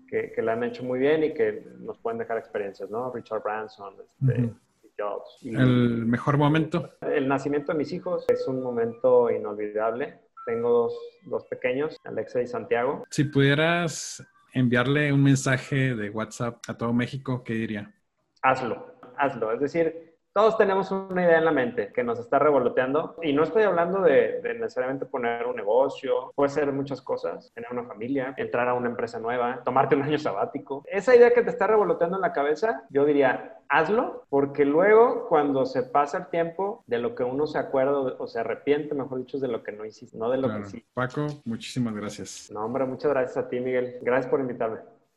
que, 0.09 0.33
que, 0.33 0.43
la 0.43 0.53
han 0.53 0.65
hecho 0.65 0.85
muy 0.85 0.99
bien 0.99 1.25
y 1.25 1.35
que 1.35 1.67
nos 1.81 1.99
pueden 1.99 2.19
dejar 2.19 2.39
experiencias, 2.39 2.91
¿no? 2.91 3.11
Richard 3.11 3.43
Branson, 3.43 3.95
este, 3.95 4.43
uh 4.43 4.47
-huh. 4.47 4.59
Jobs. 4.99 5.39
¿El 5.43 6.07
mejor 6.07 6.39
momento? 6.39 6.91
El 7.01 7.29
nacimiento 7.29 7.73
de 7.73 7.79
mis 7.79 7.93
hijos 7.93 8.25
es 8.29 8.47
un 8.49 8.63
momento 8.63 9.31
inolvidable. 9.31 10.21
Tengo 10.47 10.71
dos, 10.71 10.99
dos 11.25 11.45
pequeños, 11.47 11.97
Alexa 12.05 12.43
y 12.43 12.47
Santiago. 12.47 13.05
Si 13.11 13.25
pudieras 13.25 14.27
enviarle 14.53 15.13
un 15.13 15.23
mensaje 15.23 15.95
de 15.95 16.11
WhatsApp 16.11 16.59
a 16.69 16.77
todo 16.77 16.93
México, 16.93 17.43
¿qué 17.43 17.55
diría? 17.55 17.95
Hazlo, 18.43 18.95
hazlo. 19.17 19.53
Es 19.53 19.61
decir, 19.61 20.14
todos 20.35 20.59
tenemos 20.59 20.91
una 20.91 21.23
idea 21.23 21.39
en 21.39 21.45
la 21.45 21.53
mente 21.53 21.93
que 21.93 22.03
nos 22.03 22.19
está 22.19 22.41
revoloteando 22.41 23.17
y 23.23 23.33
no 23.33 23.45
estoy 23.45 23.63
hablando 23.63 24.03
de, 24.03 24.41
de, 24.43 24.55
necesariamente 24.55 25.07
poner 25.07 25.47
un 25.47 25.55
negocio, 25.55 26.33
puede 26.35 26.51
ser 26.51 26.73
muchas 26.73 27.01
cosas, 27.01 27.53
tener 27.55 27.71
una 27.71 27.85
familia, 27.85 28.35
entrar 28.37 28.69
a 28.69 28.75
una 28.75 28.89
empresa 28.89 29.21
nueva, 29.21 29.63
tomarte 29.65 29.95
un 29.95 30.03
año 30.03 30.19
sabático. 30.19 30.83
Esa 30.87 31.15
idea 31.15 31.33
que 31.33 31.43
te 31.43 31.51
está 31.51 31.69
revoloteando 31.69 32.17
en 32.17 32.23
la 32.23 32.33
cabeza, 32.33 32.83
yo 32.91 33.05
diría, 33.05 33.59
hazlo, 33.69 34.25
porque 34.29 34.65
luego 34.65 35.29
cuando 35.29 35.67
se 35.67 35.85
pasa 35.85 36.19
el 36.19 36.27
tiempo 36.27 36.83
de 36.89 36.99
lo 36.99 37.15
que 37.15 37.23
uno 37.23 37.47
se 37.47 37.59
acuerda 37.59 37.93
o 38.19 38.27
se 38.27 38.41
arrepiente, 38.41 38.95
mejor 38.97 39.19
dicho, 39.19 39.37
es 39.37 39.41
de 39.41 39.49
lo 39.49 39.63
que 39.63 39.71
no 39.71 39.85
hiciste, 39.85 40.19
no 40.19 40.31
de 40.31 40.39
lo 40.39 40.49
claro. 40.49 40.65
que 40.65 40.69
sí. 40.69 40.85
Paco, 40.95 41.27
muchísimas 41.45 41.95
gracias. 41.95 42.51
No, 42.53 42.65
hombre, 42.65 42.85
muchas 42.87 43.13
gracias 43.13 43.37
a 43.37 43.49
ti, 43.49 43.61
Miguel. 43.61 43.99
Gracias 44.03 44.29
por 44.29 44.41
invitarme. 44.41 44.79